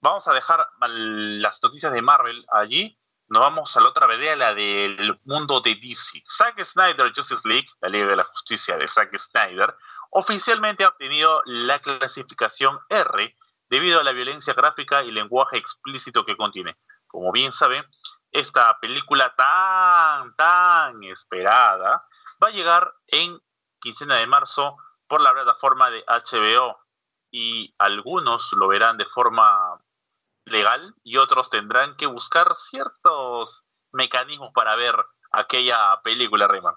vamos 0.01 0.27
a 0.27 0.33
dejar 0.33 0.67
las 0.79 1.61
noticias 1.61 1.93
de 1.93 2.01
Marvel 2.01 2.45
allí 2.51 2.99
nos 3.29 3.39
vamos 3.39 3.75
a 3.75 3.81
la 3.81 3.87
otra 3.87 4.05
vereda, 4.05 4.35
la 4.35 4.53
del 4.53 5.19
mundo 5.23 5.61
de 5.61 5.75
DC. 5.75 6.23
Zack 6.25 6.63
Snyder 6.63 7.11
Justice 7.15 7.47
League, 7.47 7.67
la 7.81 7.89
Liga 7.89 8.07
de 8.07 8.15
la 8.15 8.25
Justicia 8.25 8.77
de 8.77 8.87
Zack 8.87 9.17
Snyder, 9.17 9.75
oficialmente 10.11 10.83
ha 10.83 10.89
obtenido 10.89 11.41
la 11.45 11.79
clasificación 11.79 12.79
R 12.89 13.35
debido 13.69 13.99
a 13.99 14.03
la 14.03 14.11
violencia 14.11 14.53
gráfica 14.53 15.03
y 15.03 15.11
lenguaje 15.11 15.57
explícito 15.57 16.25
que 16.25 16.37
contiene. 16.37 16.77
Como 17.07 17.31
bien 17.31 17.51
saben, 17.51 17.83
esta 18.33 18.77
película 18.79 19.33
tan, 19.35 20.35
tan 20.35 21.03
esperada 21.03 22.05
va 22.43 22.47
a 22.47 22.51
llegar 22.51 22.93
en 23.07 23.39
quincena 23.79 24.15
de 24.15 24.27
marzo 24.27 24.77
por 25.07 25.21
la 25.21 25.31
plataforma 25.33 25.89
de 25.91 26.03
HBO 26.07 26.77
y 27.31 27.73
algunos 27.77 28.51
lo 28.53 28.67
verán 28.67 28.97
de 28.97 29.05
forma 29.05 29.79
legal 30.45 30.95
y 31.03 31.17
otros 31.17 31.49
tendrán 31.49 31.95
que 31.95 32.07
buscar 32.07 32.55
ciertos 32.55 33.63
mecanismos 33.91 34.51
para 34.53 34.75
ver 34.75 34.95
aquella 35.31 36.01
película, 36.03 36.47
Rayman. 36.47 36.75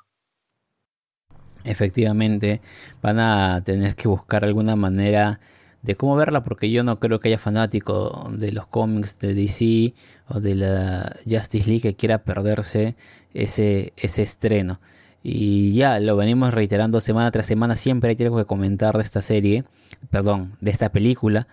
Efectivamente, 1.64 2.62
van 3.02 3.18
a 3.18 3.62
tener 3.64 3.96
que 3.96 4.08
buscar 4.08 4.44
alguna 4.44 4.76
manera 4.76 5.40
de 5.86 5.94
cómo 5.94 6.16
verla, 6.16 6.42
porque 6.42 6.70
yo 6.70 6.82
no 6.82 6.98
creo 6.98 7.20
que 7.20 7.28
haya 7.28 7.38
fanático 7.38 8.28
de 8.32 8.52
los 8.52 8.66
cómics 8.66 9.18
de 9.20 9.34
DC 9.34 9.94
o 10.28 10.40
de 10.40 10.56
la 10.56 11.16
Justice 11.24 11.68
League 11.68 11.82
que 11.82 11.94
quiera 11.94 12.18
perderse 12.24 12.96
ese, 13.32 13.92
ese 13.96 14.22
estreno. 14.22 14.80
Y 15.22 15.74
ya 15.74 15.98
lo 16.00 16.16
venimos 16.16 16.52
reiterando 16.54 17.00
semana 17.00 17.30
tras 17.30 17.46
semana, 17.46 17.76
siempre 17.76 18.10
hay 18.10 18.16
que 18.16 18.44
comentar 18.46 18.96
de 18.96 19.02
esta 19.02 19.22
serie, 19.22 19.64
perdón, 20.10 20.56
de 20.60 20.70
esta 20.72 20.90
película. 20.90 21.46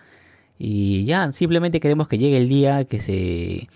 Y 0.58 1.04
ya, 1.04 1.30
simplemente 1.32 1.80
queremos 1.80 2.08
que 2.08 2.18
llegue 2.18 2.36
el 2.36 2.48
día 2.48 2.84
que 2.84 3.00
se, 3.00 3.68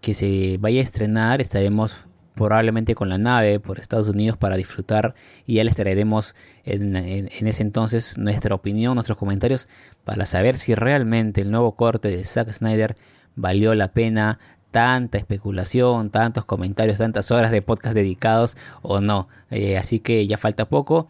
que 0.00 0.14
se 0.14 0.58
vaya 0.58 0.80
a 0.80 0.82
estrenar. 0.82 1.40
Estaremos 1.40 2.06
probablemente 2.34 2.94
con 2.94 3.08
la 3.08 3.18
nave 3.18 3.60
por 3.60 3.78
Estados 3.78 4.08
Unidos 4.08 4.36
para 4.36 4.56
disfrutar 4.56 5.14
y 5.46 5.54
ya 5.54 5.64
les 5.64 5.74
traeremos 5.74 6.34
en, 6.64 6.96
ese 6.96 7.62
entonces 7.62 8.18
nuestra 8.18 8.54
opinión, 8.54 8.94
nuestros 8.94 9.18
comentarios 9.18 9.68
para 10.04 10.26
saber 10.26 10.56
si 10.56 10.74
realmente 10.74 11.40
el 11.40 11.50
nuevo 11.50 11.76
corte 11.76 12.08
de 12.08 12.24
Zack 12.24 12.52
Snyder 12.52 12.96
valió 13.36 13.74
la 13.74 13.92
pena 13.92 14.38
tanta 14.70 15.18
especulación, 15.18 16.10
tantos 16.10 16.44
comentarios, 16.44 16.98
tantas 16.98 17.30
horas 17.30 17.52
de 17.52 17.62
podcast 17.62 17.94
dedicados 17.94 18.56
o 18.82 19.00
no. 19.00 19.28
Eh, 19.50 19.78
así 19.78 20.00
que 20.00 20.26
ya 20.26 20.36
falta 20.36 20.68
poco. 20.68 21.08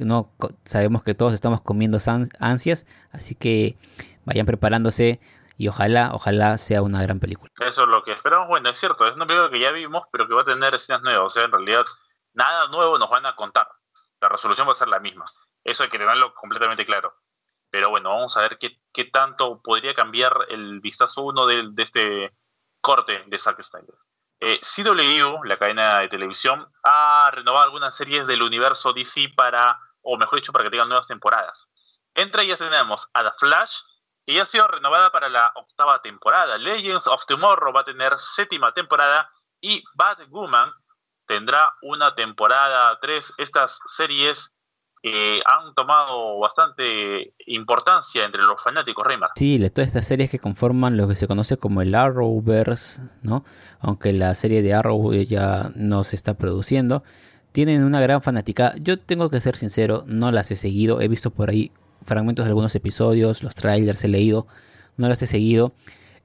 No, 0.00 0.28
sabemos 0.64 1.02
que 1.02 1.14
todos 1.14 1.32
estamos 1.32 1.62
comiendo 1.62 1.98
ansias, 2.40 2.86
así 3.12 3.34
que 3.34 3.76
vayan 4.26 4.44
preparándose 4.44 5.20
y 5.60 5.68
ojalá, 5.68 6.08
ojalá 6.14 6.56
sea 6.56 6.80
una 6.80 7.02
gran 7.02 7.20
película. 7.20 7.52
Eso 7.58 7.82
es 7.82 7.88
lo 7.88 8.02
que 8.02 8.12
esperamos. 8.12 8.48
Bueno, 8.48 8.70
es 8.70 8.80
cierto, 8.80 9.06
es 9.06 9.14
una 9.14 9.26
película 9.26 9.50
que 9.50 9.60
ya 9.60 9.70
vimos, 9.72 10.04
pero 10.10 10.26
que 10.26 10.32
va 10.32 10.40
a 10.40 10.44
tener 10.44 10.74
escenas 10.74 11.02
nuevas. 11.02 11.26
O 11.26 11.28
sea, 11.28 11.44
en 11.44 11.52
realidad, 11.52 11.84
nada 12.32 12.68
nuevo 12.68 12.98
nos 12.98 13.10
van 13.10 13.26
a 13.26 13.36
contar. 13.36 13.68
La 14.22 14.30
resolución 14.30 14.66
va 14.66 14.72
a 14.72 14.74
ser 14.74 14.88
la 14.88 15.00
misma. 15.00 15.26
Eso 15.62 15.82
hay 15.82 15.90
que 15.90 15.98
tenerlo 15.98 16.32
completamente 16.32 16.86
claro. 16.86 17.14
Pero 17.68 17.90
bueno, 17.90 18.08
vamos 18.08 18.38
a 18.38 18.40
ver 18.40 18.56
qué, 18.56 18.80
qué 18.90 19.04
tanto 19.04 19.60
podría 19.60 19.92
cambiar 19.94 20.46
el 20.48 20.80
vistazo 20.80 21.20
uno 21.24 21.44
de, 21.44 21.68
de 21.72 21.82
este 21.82 22.34
corte 22.80 23.22
de 23.26 23.38
Zack 23.38 23.62
Snyder. 23.62 23.96
Eh, 24.40 24.60
CW, 24.62 25.44
la 25.44 25.58
cadena 25.58 25.98
de 25.98 26.08
televisión, 26.08 26.72
ha 26.84 27.30
renovado 27.34 27.66
algunas 27.66 27.94
series 27.94 28.26
del 28.26 28.40
universo 28.40 28.94
DC 28.94 29.34
para, 29.36 29.78
o 30.00 30.16
mejor 30.16 30.38
dicho, 30.38 30.52
para 30.52 30.64
que 30.64 30.70
tengan 30.70 30.88
nuevas 30.88 31.06
temporadas. 31.06 31.68
Entre 32.14 32.44
ellas 32.44 32.58
tenemos 32.58 33.10
a 33.12 33.24
The 33.24 33.32
Flash, 33.36 33.76
y 34.30 34.38
ha 34.38 34.46
sido 34.46 34.68
renovada 34.68 35.10
para 35.10 35.28
la 35.28 35.50
octava 35.56 36.00
temporada. 36.02 36.56
Legends 36.56 37.06
of 37.06 37.26
Tomorrow 37.26 37.72
va 37.72 37.80
a 37.80 37.84
tener 37.84 38.16
séptima 38.16 38.72
temporada 38.72 39.28
y 39.60 39.82
Batwoman 39.94 40.70
tendrá 41.26 41.74
una 41.82 42.14
temporada 42.14 42.96
3. 43.00 43.34
Estas 43.38 43.80
series 43.86 44.52
eh, 45.02 45.40
han 45.46 45.74
tomado 45.74 46.38
bastante 46.38 47.34
importancia 47.46 48.24
entre 48.24 48.42
los 48.42 48.62
fanáticos 48.62 49.04
Raymar. 49.04 49.30
Sí, 49.34 49.58
todas 49.70 49.88
estas 49.88 50.06
series 50.06 50.30
que 50.30 50.38
conforman 50.38 50.96
lo 50.96 51.08
que 51.08 51.16
se 51.16 51.26
conoce 51.26 51.56
como 51.56 51.82
el 51.82 51.94
Arrowverse, 51.94 53.02
¿no? 53.22 53.44
Aunque 53.80 54.12
la 54.12 54.34
serie 54.34 54.62
de 54.62 54.74
Arrow 54.74 55.12
ya 55.12 55.72
no 55.74 56.04
se 56.04 56.16
está 56.16 56.34
produciendo, 56.34 57.02
tienen 57.52 57.82
una 57.82 58.00
gran 58.00 58.22
fanática. 58.22 58.74
Yo 58.78 58.98
tengo 58.98 59.28
que 59.28 59.40
ser 59.40 59.56
sincero, 59.56 60.04
no 60.06 60.30
las 60.30 60.50
he 60.50 60.56
seguido, 60.56 61.00
he 61.00 61.08
visto 61.08 61.30
por 61.30 61.50
ahí 61.50 61.72
fragmentos 62.04 62.44
de 62.44 62.50
algunos 62.50 62.74
episodios, 62.74 63.42
los 63.42 63.54
trailers 63.54 64.02
he 64.04 64.08
leído, 64.08 64.46
no 64.96 65.08
las 65.08 65.22
he 65.22 65.26
seguido. 65.26 65.72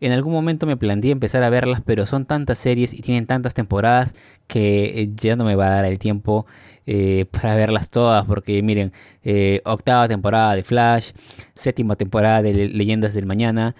En 0.01 0.11
algún 0.11 0.33
momento 0.33 0.67
me 0.67 0.75
planteé 0.75 1.11
empezar 1.11 1.41
a 1.43 1.49
verlas, 1.49 1.81
pero 1.85 2.05
son 2.05 2.25
tantas 2.25 2.57
series 2.59 2.93
y 2.93 3.01
tienen 3.01 3.25
tantas 3.27 3.53
temporadas 3.53 4.13
que 4.47 5.01
eh, 5.01 5.09
ya 5.15 5.37
no 5.37 5.45
me 5.45 5.55
va 5.55 5.67
a 5.67 5.69
dar 5.69 5.85
el 5.85 5.99
tiempo 5.99 6.45
eh, 6.85 7.25
para 7.31 7.55
verlas 7.55 7.89
todas. 7.89 8.25
Porque 8.25 8.61
miren, 8.61 8.91
eh, 9.23 9.61
octava 9.63 10.07
temporada 10.09 10.53
de 10.55 10.63
Flash, 10.63 11.11
séptima 11.53 11.95
temporada 11.95 12.41
de 12.41 12.67
Leyendas 12.69 13.13
del 13.13 13.25
Mañana, 13.25 13.75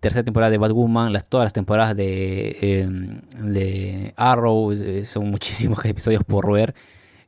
tercera 0.00 0.24
temporada 0.24 0.50
de 0.50 0.58
Batwoman, 0.58 1.12
las, 1.12 1.28
todas 1.28 1.46
las 1.46 1.52
temporadas 1.52 1.96
de, 1.96 2.80
em, 2.82 3.20
de 3.52 4.14
Arrow, 4.16 4.72
son 5.04 5.30
muchísimos 5.30 5.84
episodios 5.84 6.22
por 6.24 6.52
ver. 6.52 6.74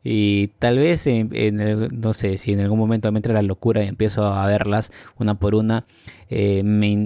Y 0.03 0.49
tal 0.59 0.79
vez, 0.79 1.07
no 1.07 2.13
sé, 2.15 2.39
si 2.39 2.53
en 2.53 2.61
algún 2.61 2.79
momento 2.79 3.13
me 3.13 3.19
entra 3.19 3.35
la 3.35 3.43
locura 3.43 3.83
y 3.83 3.89
empiezo 3.89 4.25
a 4.27 4.47
verlas 4.47 4.93
una 5.17 5.35
por 5.35 5.55
una, 5.55 5.85
eh, 6.31 6.63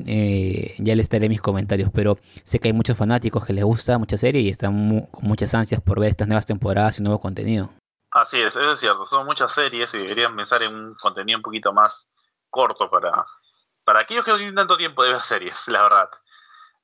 eh, 0.07 0.75
ya 0.79 0.95
les 0.95 1.09
daré 1.09 1.29
mis 1.29 1.41
comentarios. 1.41 1.91
Pero 1.93 2.19
sé 2.45 2.61
que 2.61 2.69
hay 2.69 2.73
muchos 2.73 2.97
fanáticos 2.97 3.45
que 3.45 3.53
les 3.53 3.65
gusta 3.65 3.99
mucha 3.99 4.17
serie 4.17 4.43
y 4.43 4.49
están 4.49 5.07
con 5.11 5.25
muchas 5.25 5.55
ansias 5.55 5.81
por 5.81 5.99
ver 5.99 6.11
estas 6.11 6.29
nuevas 6.29 6.47
temporadas 6.47 6.99
y 6.99 7.03
nuevo 7.03 7.21
contenido. 7.21 7.71
Así 8.13 8.41
es, 8.41 8.55
eso 8.55 8.73
es 8.73 8.79
cierto. 8.79 9.05
Son 9.07 9.27
muchas 9.27 9.53
series 9.53 9.93
y 9.95 9.99
deberían 9.99 10.37
pensar 10.37 10.63
en 10.63 10.73
un 10.73 10.95
contenido 10.95 11.39
un 11.39 11.43
poquito 11.43 11.73
más 11.73 12.09
corto 12.49 12.89
para, 12.89 13.27
para 13.83 14.01
aquellos 14.01 14.25
que 14.25 14.31
no 14.31 14.37
tienen 14.37 14.55
tanto 14.55 14.77
tiempo 14.77 15.03
de 15.03 15.13
ver 15.13 15.23
series, 15.23 15.67
la 15.67 15.83
verdad. 15.83 16.11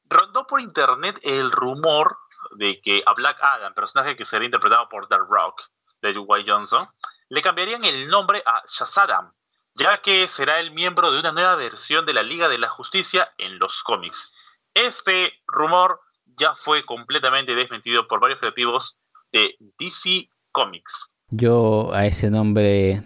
rondó 0.09 0.44
por 0.49 0.61
internet 0.61 1.20
el 1.23 1.53
rumor 1.53 2.18
de 2.57 2.81
que 2.81 3.05
a 3.07 3.14
Black 3.14 3.38
Adam, 3.40 3.73
personaje 3.75 4.16
que 4.16 4.25
sería 4.25 4.46
interpretado 4.46 4.88
por 4.88 5.07
The 5.07 5.18
Rock, 5.18 5.62
de 6.02 6.12
Dwight 6.12 6.48
Johnson, 6.48 6.88
le 7.28 7.42
cambiarían 7.42 7.84
el 7.84 8.08
nombre 8.08 8.42
a 8.46 8.62
Shazam, 8.66 9.32
ya 9.74 10.02
que 10.02 10.26
será 10.28 10.60
el 10.60 10.72
miembro 10.72 11.12
de 11.12 11.20
una 11.20 11.32
nueva 11.32 11.56
versión 11.56 12.06
de 12.06 12.14
la 12.14 12.22
Liga 12.22 12.48
de 12.48 12.58
la 12.58 12.68
Justicia 12.68 13.32
en 13.38 13.58
los 13.58 13.82
cómics. 13.82 14.30
Este 14.74 15.32
rumor 15.46 16.00
ya 16.38 16.54
fue 16.54 16.84
completamente 16.84 17.54
desmentido 17.54 18.06
por 18.08 18.20
varios 18.20 18.40
creativos 18.40 18.96
de 19.32 19.56
DC 19.78 20.28
Comics. 20.52 21.10
Yo 21.28 21.92
a 21.92 22.06
ese 22.06 22.30
nombre 22.30 23.02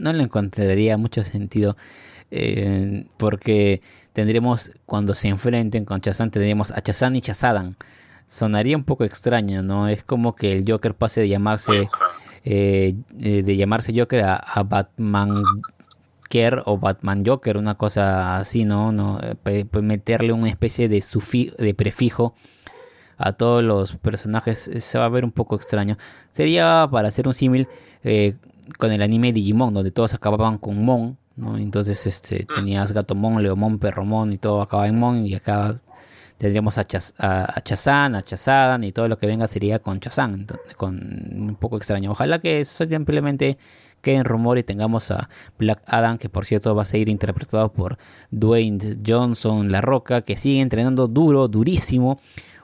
no 0.00 0.12
le 0.12 0.24
encontraría 0.24 0.96
mucho 0.96 1.22
sentido. 1.22 1.76
Eh, 2.34 3.06
porque 3.18 3.82
tendremos, 4.14 4.72
cuando 4.86 5.14
se 5.14 5.28
enfrenten 5.28 5.84
con 5.84 6.00
Chazán, 6.00 6.30
tendríamos 6.30 6.70
a 6.70 6.80
Chazán 6.80 7.14
y 7.14 7.20
Chazadan. 7.20 7.76
Sonaría 8.32 8.78
un 8.78 8.84
poco 8.84 9.04
extraño, 9.04 9.62
¿no? 9.62 9.88
Es 9.88 10.02
como 10.04 10.34
que 10.34 10.56
el 10.56 10.64
Joker 10.66 10.94
pase 10.94 11.20
de 11.20 11.28
llamarse 11.28 11.86
eh, 12.46 12.94
eh, 13.20 13.42
de 13.42 13.56
llamarse 13.58 13.92
Joker 13.94 14.24
a, 14.24 14.62
Batman 14.62 15.42
Kerr 16.30 16.62
o 16.64 16.78
Batman 16.78 17.26
Joker, 17.26 17.58
una 17.58 17.74
cosa 17.74 18.36
así, 18.36 18.64
¿no? 18.64 18.90
no 18.90 19.20
pues 19.42 19.66
meterle 19.82 20.32
una 20.32 20.48
especie 20.48 20.88
de, 20.88 21.04
de 21.58 21.74
prefijo 21.74 22.34
a 23.18 23.34
todos 23.34 23.62
los 23.62 23.96
personajes 23.98 24.70
se 24.78 24.98
va 24.98 25.04
a 25.04 25.10
ver 25.10 25.26
un 25.26 25.32
poco 25.32 25.54
extraño. 25.54 25.98
Sería 26.30 26.88
para 26.90 27.08
hacer 27.08 27.28
un 27.28 27.34
símil 27.34 27.68
con 28.78 28.92
el 28.92 29.02
anime 29.02 29.34
Digimon, 29.34 29.74
donde 29.74 29.90
todos 29.90 30.14
acababan 30.14 30.56
con 30.56 30.82
Mon, 30.82 31.18
¿no? 31.36 31.58
Entonces 31.58 32.06
este, 32.06 32.46
tenías 32.46 32.92
Gatomon, 32.92 33.42
Leomon, 33.42 33.78
Perromon 33.78 34.32
y 34.32 34.38
todo 34.38 34.62
acababa 34.62 34.88
en 34.88 34.98
Mon 34.98 35.26
y 35.26 35.34
acá 35.34 35.78
tendríamos 36.42 36.76
a, 36.76 36.84
Chaz, 36.84 37.14
a, 37.18 37.60
Chazán, 37.60 38.16
a 38.16 38.22
Chazadan 38.22 38.82
y 38.82 38.90
todo 38.90 39.06
lo 39.06 39.16
que 39.16 39.28
venga 39.28 39.46
sería 39.46 39.78
con 39.78 40.00
Chazán, 40.00 40.44
con 40.76 40.96
un 40.96 41.54
poco 41.54 41.76
extraño. 41.76 42.10
Ojalá 42.10 42.40
que 42.40 42.58
eso 42.58 42.84
simplemente 42.84 43.58
quede 44.00 44.16
en 44.16 44.24
rumor 44.24 44.58
y 44.58 44.64
tengamos 44.64 45.12
a 45.12 45.28
Black 45.56 45.84
Adam, 45.86 46.18
que 46.18 46.28
por 46.28 46.44
cierto 46.44 46.74
va 46.74 46.82
a 46.82 46.84
ser 46.84 47.08
interpretado 47.08 47.72
por 47.72 47.96
Dwayne 48.32 48.98
Johnson 49.06 49.70
La 49.70 49.82
Roca, 49.82 50.22
que 50.22 50.36
sigue 50.36 50.60
entrenando 50.60 51.06
duro, 51.06 51.46
durísimo. 51.46 52.20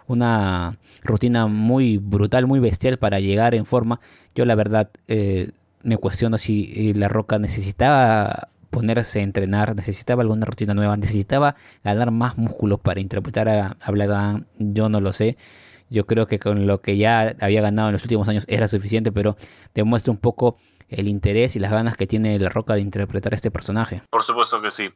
Una 0.09 0.77
rutina 1.05 1.47
muy 1.47 1.99
brutal, 1.99 2.49
muy 2.49 2.59
bestial 2.59 2.99
para 2.99 3.21
llegar 3.21 3.55
en 3.55 3.65
forma. 3.65 4.01
Yo 4.35 4.45
la 4.45 4.57
verdad 4.57 4.91
eh, 5.07 5.53
me 5.85 5.99
cuestiono 5.99 6.37
si 6.37 6.73
eh, 6.75 6.95
La 6.97 7.09
Roca 7.09 7.39
necesitaba 7.39 8.49
ponerse 8.79 9.19
a 9.19 9.23
entrenar, 9.23 9.75
necesitaba 9.75 10.23
alguna 10.23 10.47
rutina 10.47 10.73
nueva, 10.73 10.97
necesitaba 10.97 11.57
ganar 11.83 12.13
más 12.13 12.39
músculos 12.39 12.79
para 12.79 13.01
interpretar 13.01 13.49
a, 13.49 13.77
a 13.81 14.41
yo 14.57 14.89
no 14.89 15.01
lo 15.01 15.13
sé. 15.13 15.37
Yo 15.91 16.07
creo 16.07 16.29
que 16.29 16.39
con 16.39 16.69
lo 16.69 16.81
que 16.81 16.97
ya 16.97 17.35
había 17.41 17.61
ganado 17.61 17.89
en 17.89 17.95
los 17.95 18.03
últimos 18.03 18.29
años 18.29 18.45
era 18.47 18.69
suficiente, 18.69 19.11
pero 19.11 19.35
demuestra 19.75 20.13
un 20.13 20.19
poco 20.19 20.59
el 20.89 21.09
interés 21.09 21.57
y 21.57 21.59
las 21.59 21.73
ganas 21.73 21.97
que 21.97 22.07
tiene 22.07 22.39
La 22.39 22.51
Roca 22.51 22.75
de 22.75 22.81
interpretar 22.81 23.33
a 23.33 23.37
este 23.37 23.51
personaje. 23.51 24.03
Por 24.11 24.23
supuesto 24.23 24.63
que 24.63 24.71
sí. 24.71 24.95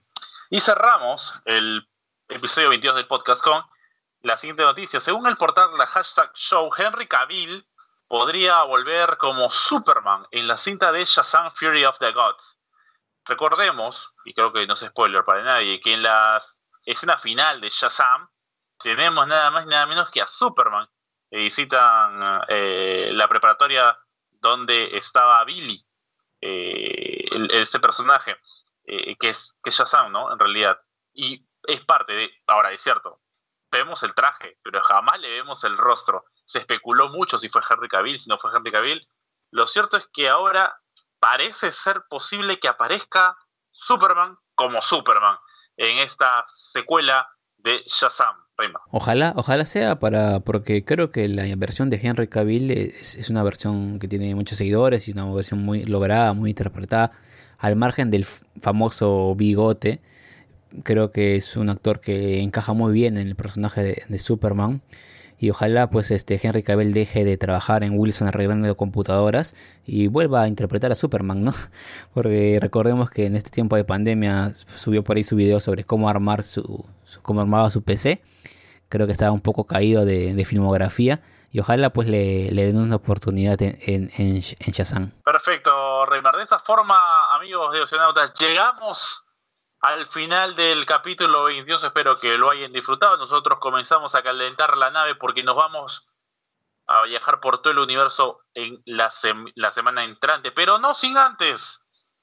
Y 0.50 0.60
cerramos 0.60 1.34
el 1.44 1.88
episodio 2.28 2.68
22 2.68 2.96
del 2.96 3.06
podcast 3.08 3.42
con 3.42 3.62
la 4.20 4.36
siguiente 4.36 4.62
noticia. 4.62 5.00
Según 5.00 5.26
el 5.26 5.36
portal 5.36 5.76
la 5.76 5.86
hashtag 5.86 6.30
show, 6.34 6.70
Henry 6.78 7.06
Cavill 7.06 7.66
podría 8.06 8.62
volver 8.62 9.16
como 9.16 9.50
Superman 9.50 10.26
en 10.30 10.46
la 10.46 10.56
cinta 10.56 10.92
de 10.92 11.04
Shazam 11.04 11.50
Fury 11.56 11.84
of 11.84 11.98
the 11.98 12.12
Gods. 12.12 12.58
Recordemos, 13.24 14.12
y 14.24 14.34
creo 14.34 14.52
que 14.52 14.66
no 14.66 14.74
es 14.74 14.80
spoiler 14.80 15.24
para 15.24 15.42
nadie, 15.42 15.80
que 15.80 15.94
en 15.94 16.02
la 16.02 16.42
escena 16.84 17.18
final 17.18 17.60
de 17.60 17.70
Shazam 17.70 18.28
tenemos 18.78 19.26
nada 19.26 19.50
más 19.50 19.64
y 19.64 19.68
nada 19.68 19.86
menos 19.86 20.10
que 20.10 20.20
a 20.20 20.26
Superman. 20.26 20.88
que 21.30 21.38
visitan 21.38 22.42
eh, 22.48 23.10
la 23.14 23.28
preparatoria 23.28 23.96
donde 24.30 24.96
estaba 24.96 25.44
Billy, 25.44 25.84
eh, 26.40 27.24
ese 27.50 27.78
personaje, 27.80 28.36
eh, 28.84 29.16
que, 29.16 29.30
es, 29.30 29.56
que 29.62 29.70
es 29.70 29.76
Shazam, 29.76 30.10
¿no? 30.10 30.32
En 30.32 30.38
realidad. 30.38 30.80
Y 31.14 31.46
es 31.62 31.84
parte 31.84 32.12
de, 32.14 32.30
ahora 32.48 32.72
es 32.72 32.82
cierto, 32.82 33.20
vemos 33.70 34.02
el 34.02 34.14
traje, 34.14 34.58
pero 34.62 34.82
jamás 34.82 35.20
le 35.20 35.30
vemos 35.30 35.62
el 35.64 35.78
rostro. 35.78 36.24
Se 36.44 36.58
especuló 36.58 37.08
mucho 37.08 37.38
si 37.38 37.48
fue 37.48 37.62
Henry 37.68 37.88
Cavill, 37.88 38.18
si 38.18 38.28
no 38.28 38.38
fue 38.38 38.50
Henry 38.54 38.72
Cavill. 38.72 39.08
Lo 39.52 39.66
cierto 39.66 39.96
es 39.96 40.06
que 40.12 40.28
ahora 40.28 40.81
parece 41.22 41.70
ser 41.70 42.02
posible 42.10 42.58
que 42.58 42.66
aparezca 42.66 43.36
Superman 43.70 44.36
como 44.56 44.82
Superman 44.82 45.36
en 45.76 45.98
esta 45.98 46.42
secuela 46.72 47.28
de 47.58 47.84
Shazam. 47.86 48.34
Ojalá, 48.90 49.32
ojalá 49.36 49.64
sea 49.64 49.98
para, 49.98 50.40
porque 50.40 50.84
creo 50.84 51.10
que 51.10 51.28
la 51.28 51.44
versión 51.56 51.90
de 51.90 52.00
Henry 52.02 52.28
Cavill 52.28 52.70
es, 52.70 53.16
es, 53.16 53.30
una 53.30 53.42
versión 53.42 53.98
que 53.98 54.08
tiene 54.08 54.34
muchos 54.34 54.58
seguidores 54.58 55.08
y 55.08 55.12
una 55.12 55.24
versión 55.32 55.64
muy 55.64 55.84
lograda, 55.84 56.32
muy 56.32 56.50
interpretada, 56.50 57.12
al 57.58 57.76
margen 57.76 58.10
del 58.10 58.24
famoso 58.24 59.34
bigote 59.36 60.00
creo 60.82 61.12
que 61.12 61.36
es 61.36 61.56
un 61.56 61.68
actor 61.68 62.00
que 62.00 62.40
encaja 62.40 62.72
muy 62.72 62.92
bien 62.92 63.18
en 63.18 63.28
el 63.28 63.36
personaje 63.36 64.04
de, 64.08 64.18
Superman. 64.18 64.82
Y 65.42 65.50
ojalá 65.50 65.90
pues 65.90 66.12
este 66.12 66.38
Henry 66.40 66.62
Cavill 66.62 66.94
deje 66.94 67.24
de 67.24 67.36
trabajar 67.36 67.82
en 67.82 67.98
Wilson 67.98 68.28
arreglando 68.28 68.76
computadoras 68.76 69.56
y 69.84 70.06
vuelva 70.06 70.42
a 70.42 70.46
interpretar 70.46 70.92
a 70.92 70.94
Superman, 70.94 71.42
¿no? 71.42 71.52
Porque 72.14 72.60
recordemos 72.62 73.10
que 73.10 73.26
en 73.26 73.34
este 73.34 73.50
tiempo 73.50 73.74
de 73.74 73.82
pandemia 73.82 74.54
subió 74.76 75.02
por 75.02 75.16
ahí 75.16 75.24
su 75.24 75.34
video 75.34 75.58
sobre 75.58 75.82
cómo 75.82 76.08
armar 76.08 76.44
su, 76.44 76.86
cómo 77.22 77.40
armaba 77.40 77.70
su 77.70 77.82
PC. 77.82 78.22
Creo 78.88 79.06
que 79.06 79.12
estaba 79.12 79.32
un 79.32 79.40
poco 79.40 79.66
caído 79.66 80.04
de, 80.04 80.44
filmografía 80.44 81.20
y 81.50 81.58
ojalá 81.58 81.90
pues 81.90 82.08
le, 82.08 82.48
den 82.52 82.76
una 82.76 82.94
oportunidad 82.94 83.60
en, 83.62 83.80
en, 83.84 84.10
en, 84.16 84.40
Shazam. 84.40 85.10
Perfecto, 85.24 86.06
Reymar. 86.06 86.36
De 86.36 86.44
esta 86.44 86.60
forma, 86.60 86.94
amigos 87.34 87.72
de 87.72 87.80
Oceanautas, 87.80 88.32
llegamos 88.38 89.24
al 89.82 90.06
final 90.06 90.54
del 90.54 90.86
capítulo 90.86 91.44
22. 91.44 91.84
Espero 91.84 92.18
que 92.18 92.38
lo 92.38 92.50
hayan 92.50 92.72
disfrutado. 92.72 93.16
Nosotros 93.16 93.58
comenzamos 93.60 94.14
a 94.14 94.22
calentar 94.22 94.76
la 94.76 94.90
nave 94.90 95.16
porque 95.16 95.42
nos 95.42 95.56
vamos 95.56 96.06
a 96.86 97.02
viajar 97.04 97.40
por 97.40 97.60
todo 97.60 97.72
el 97.72 97.78
universo 97.80 98.40
en 98.54 98.80
la, 98.86 99.10
semana 99.10 100.04
entrante, 100.04 100.52
pero 100.52 100.78
no 100.78 100.94
sin 100.94 101.16
antes 101.16 101.80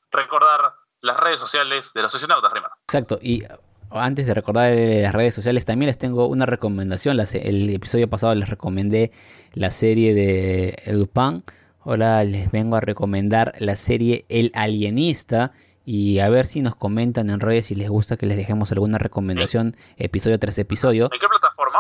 recordar 0.10 0.74
las 1.02 1.17
redes 1.17 1.39
sociales 1.39 1.93
de 1.93 2.02
los 2.02 2.12
sesionautas, 2.12 2.52
Rima. 2.52 2.69
Exacto, 2.84 3.19
y 3.22 3.43
antes 3.91 4.26
de 4.26 4.34
recordar 4.34 4.74
las 4.76 5.13
redes 5.13 5.36
sociales, 5.36 5.65
también 5.65 5.88
les 5.88 5.98
tengo 5.98 6.28
una 6.28 6.45
recomendación. 6.45 7.19
El 7.19 7.69
episodio 7.69 8.10
pasado 8.10 8.36
les 8.36 8.50
recomendé 8.50 9.12
la 9.54 9.72
serie 9.72 10.13
de 10.13 10.93
Lupin. 10.93 11.43
Ahora 11.82 12.24
les 12.24 12.52
vengo 12.52 12.76
a 12.76 12.82
recomendar 12.82 13.54
la 13.60 13.76
serie 13.76 14.26
El 14.30 14.52
Alienista 14.54 15.54
y 15.91 16.19
a 16.19 16.30
ver 16.30 16.45
si 16.45 16.62
nos 16.62 16.75
comentan 16.75 17.32
en 17.32 17.39
redes 17.39 17.65
si 17.65 17.73
les 17.73 17.89
gusta 17.89 18.15
que 18.15 18.28
les 18.28 18.38
dejemos 18.38 18.71
alguna 18.71 18.99
recomendación 18.99 19.75
episodio 19.97 20.38
tras 20.38 20.60
episodio. 20.60 21.06
¿En 21.06 21.19
qué 21.19 21.25
plataforma? 21.28 21.80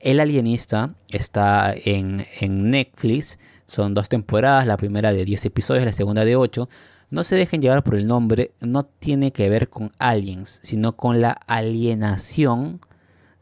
El 0.00 0.20
Alienista 0.20 0.94
está 1.10 1.74
en, 1.74 2.24
en 2.40 2.70
Netflix. 2.70 3.38
Son 3.66 3.92
dos 3.92 4.08
temporadas, 4.08 4.66
la 4.66 4.78
primera 4.78 5.12
de 5.12 5.26
10 5.26 5.44
episodios, 5.44 5.84
la 5.84 5.92
segunda 5.92 6.24
de 6.24 6.34
8. 6.34 6.66
No 7.10 7.24
se 7.24 7.36
dejen 7.36 7.60
llevar 7.60 7.84
por 7.84 7.96
el 7.96 8.06
nombre, 8.06 8.52
no 8.60 8.84
tiene 8.86 9.32
que 9.32 9.50
ver 9.50 9.68
con 9.68 9.92
aliens, 9.98 10.60
sino 10.62 10.96
con 10.96 11.20
la 11.20 11.32
alienación 11.46 12.80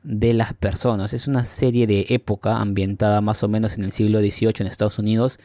de 0.03 0.35
las 0.35 0.55
personas. 0.55 1.14
Es 1.14 1.29
una 1.29 1.44
serie 1.44 1.87
de 1.87 2.07
época 2.09 2.57
ambientada 2.57 3.20
más 3.20 3.44
o 3.44 3.49
menos 3.49 3.79
en 3.79 3.85
el 3.85 3.92
siglo 3.92 4.18
XVIII 4.18 4.55
en 4.59 4.66
Estados 4.66 4.99
Unidos 4.99 5.38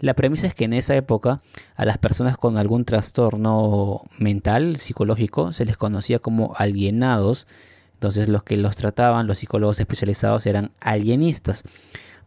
la 0.00 0.14
premisa 0.14 0.46
es 0.46 0.54
que 0.54 0.64
en 0.64 0.72
esa 0.72 0.94
época 0.94 1.40
a 1.76 1.84
las 1.84 1.98
personas 1.98 2.36
con 2.36 2.58
algún 2.58 2.84
trastorno 2.84 4.02
mental, 4.18 4.76
psicológico, 4.78 5.52
se 5.52 5.64
les 5.64 5.76
conocía 5.76 6.18
como 6.18 6.54
alienados. 6.56 7.46
Entonces 7.94 8.28
los 8.28 8.42
que 8.42 8.56
los 8.56 8.76
trataban, 8.76 9.26
los 9.26 9.38
psicólogos 9.38 9.80
especializados, 9.80 10.46
eran 10.46 10.72
alienistas. 10.80 11.64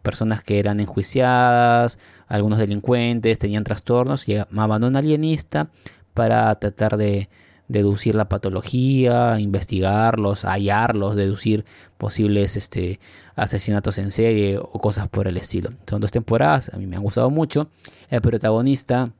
Personas 0.01 0.41
que 0.41 0.59
eran 0.59 0.79
enjuiciadas, 0.79 1.99
algunos 2.27 2.59
delincuentes, 2.59 3.39
tenían 3.39 3.63
trastornos, 3.63 4.25
llamaban 4.25 4.83
a 4.83 4.87
un 4.87 4.95
alienista 4.95 5.69
para 6.13 6.53
tratar 6.55 6.97
de 6.97 7.29
deducir 7.67 8.15
la 8.15 8.29
patología, 8.29 9.39
investigarlos, 9.39 10.45
hallarlos, 10.45 11.15
deducir 11.15 11.65
posibles 11.97 12.55
este, 12.55 12.99
asesinatos 13.35 13.97
en 13.97 14.11
serie 14.11 14.57
o 14.57 14.79
cosas 14.79 15.07
por 15.09 15.27
el 15.27 15.37
estilo. 15.37 15.71
Son 15.89 16.01
dos 16.01 16.11
temporadas, 16.11 16.71
a 16.73 16.77
mí 16.77 16.87
me 16.87 16.95
han 16.95 17.03
gustado 17.03 17.29
mucho. 17.29 17.69
El 18.09 18.21
protagonista 18.21 19.11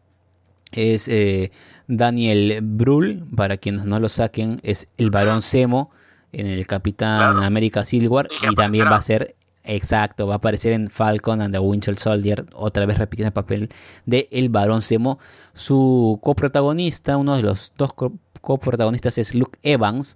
es 0.72 1.08
eh, 1.08 1.52
Daniel 1.88 2.60
Brühl, 2.62 3.26
para 3.36 3.58
quienes 3.58 3.86
no 3.86 4.00
lo 4.00 4.10
saquen, 4.10 4.60
es 4.64 4.88
el 4.98 5.10
varón 5.10 5.42
Semo 5.42 5.92
en 6.32 6.48
el 6.48 6.68
Capitán 6.68 7.42
América 7.44 7.84
War 8.10 8.28
y, 8.30 8.56
también 8.56 8.86
va 8.86 8.98
a 8.98 9.02
ser 9.02 9.37
Exacto, 9.70 10.28
va 10.28 10.36
a 10.36 10.38
aparecer 10.38 10.72
en 10.72 10.90
Falcon 10.90 11.42
and 11.42 11.54
the 11.54 11.60
Winter 11.60 11.98
Soldier, 11.98 12.46
otra 12.54 12.86
vez 12.86 12.98
repitiendo 12.98 13.28
el 13.28 13.34
papel 13.34 13.70
de 14.06 14.30
El 14.32 14.48
Barón 14.48 14.82
Semo. 14.82 15.20
Su 15.54 16.20
coprotagonista, 16.24 17.18
uno 17.18 17.36
de 17.36 17.44
los 17.44 17.74
dos 17.78 17.92
coprotagonistas 18.40 19.18
es 19.18 19.36
Luke 19.36 19.60
Evans, 19.64 20.16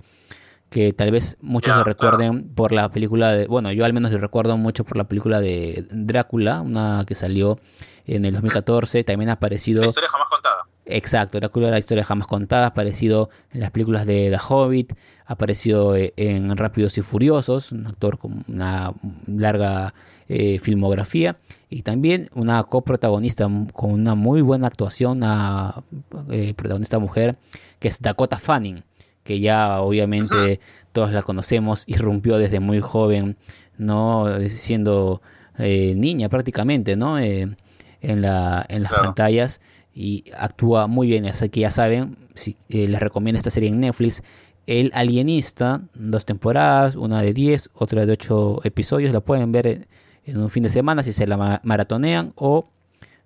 que 0.70 0.94
tal 0.94 1.12
vez 1.12 1.38
muchos 1.42 1.76
lo 1.76 1.84
recuerden 1.84 2.56
por 2.56 2.72
la 2.72 2.90
película 2.90 3.34
de, 3.34 3.48
bueno, 3.48 3.74
yo 3.74 3.84
al 3.84 3.92
menos 3.92 4.14
lo 4.14 4.20
recuerdo 4.20 4.56
mucho 4.56 4.86
por 4.86 4.96
la 4.96 5.04
película 5.04 5.42
de 5.42 5.86
Drácula, 5.92 6.62
una 6.62 7.04
que 7.06 7.14
salió 7.14 7.60
en 8.06 8.24
el 8.24 8.32
2014, 8.32 9.04
también 9.04 9.30
ha 9.30 9.34
aparecido... 9.34 9.82
La 9.82 9.88
historia 9.88 10.10
jamás 10.10 10.30
contada. 10.30 10.64
Exacto, 10.86 11.40
Drácula, 11.40 11.70
la 11.70 11.80
historia 11.80 12.04
jamás 12.04 12.28
contada, 12.28 12.68
aparecido 12.68 13.30
en 13.54 13.60
las 13.62 13.72
películas 13.72 14.06
de 14.06 14.30
The 14.30 14.38
Hobbit, 14.50 14.94
ha 15.26 15.34
aparecido 15.34 15.96
eh, 15.96 16.14
en 16.18 16.56
Rápidos 16.58 16.98
y 16.98 17.02
Furiosos, 17.02 17.72
un 17.72 17.86
actor 17.86 18.18
con 18.18 18.44
una 18.48 18.94
larga 19.28 19.94
eh, 20.28 20.60
filmografía, 20.60 21.38
y 21.70 21.84
también 21.84 22.30
una 22.34 22.64
coprotagonista 22.64 23.50
con 23.74 23.92
una 23.92 24.16
muy 24.16 24.42
buena 24.42 24.68
actuación, 24.68 25.18
una 25.18 25.84
eh, 26.30 26.54
protagonista 26.56 27.00
mujer, 27.00 27.38
que 27.80 27.88
es 27.88 28.02
Dakota 28.02 28.38
Fanning 28.38 28.84
que 29.24 29.40
ya 29.40 29.82
obviamente 29.82 30.60
todos 30.92 31.12
la 31.12 31.22
conocemos, 31.22 31.84
irrumpió 31.88 32.38
desde 32.38 32.60
muy 32.60 32.80
joven, 32.80 33.38
¿no? 33.78 34.26
Siendo 34.50 35.22
eh, 35.58 35.94
niña 35.96 36.30
prácticamente, 36.30 36.96
¿no? 36.96 37.20
Eh, 37.20 37.56
en, 38.02 38.22
la, 38.22 38.66
en 38.68 38.84
las 38.84 38.92
pantallas 38.94 39.62
y 39.94 40.26
actúa 40.38 40.88
muy 40.88 41.08
bien, 41.08 41.26
así 41.26 41.50
que 41.50 41.62
ya 41.62 41.72
saben, 41.72 42.18
si, 42.34 42.58
eh, 42.70 42.88
les 42.88 43.00
recomiendo 43.00 43.38
esta 43.38 43.50
serie 43.50 43.70
en 43.70 43.80
Netflix, 43.80 44.24
El 44.68 44.92
Alienista, 44.94 45.82
dos 45.94 46.26
temporadas, 46.26 46.96
una 46.96 47.22
de 47.22 47.34
10, 47.34 47.70
otra 47.74 48.06
de 48.06 48.14
8 48.14 48.62
episodios, 48.64 49.12
la 49.12 49.22
pueden 49.22 49.52
ver 49.52 49.88
en 50.26 50.38
un 50.38 50.50
fin 50.50 50.64
de 50.64 50.70
semana 50.70 51.04
si 51.04 51.14
se 51.14 51.28
la 51.28 51.62
maratonean 51.64 52.34
o 52.36 52.70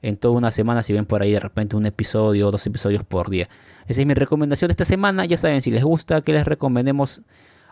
en 0.02 0.18
toda 0.18 0.36
una 0.36 0.52
semana 0.52 0.84
si 0.84 0.94
ven 0.94 1.06
por 1.06 1.22
ahí 1.22 1.32
de 1.32 1.40
repente 1.40 1.76
un 1.76 1.86
episodio 1.86 2.48
o 2.48 2.52
dos 2.52 2.66
episodios 2.68 3.04
por 3.04 3.30
día. 3.30 3.50
Esa 3.88 4.02
es 4.02 4.08
mi 4.08 4.14
recomendación 4.14 4.70
de 4.70 4.74
esta 4.74 4.86
semana. 4.86 5.26
Ya 5.26 5.38
saben, 5.38 5.62
si 5.62 5.72
les 5.72 5.84
gusta 5.84 6.22
que 6.22 6.32
les 6.32 6.46
recomendemos 6.46 7.24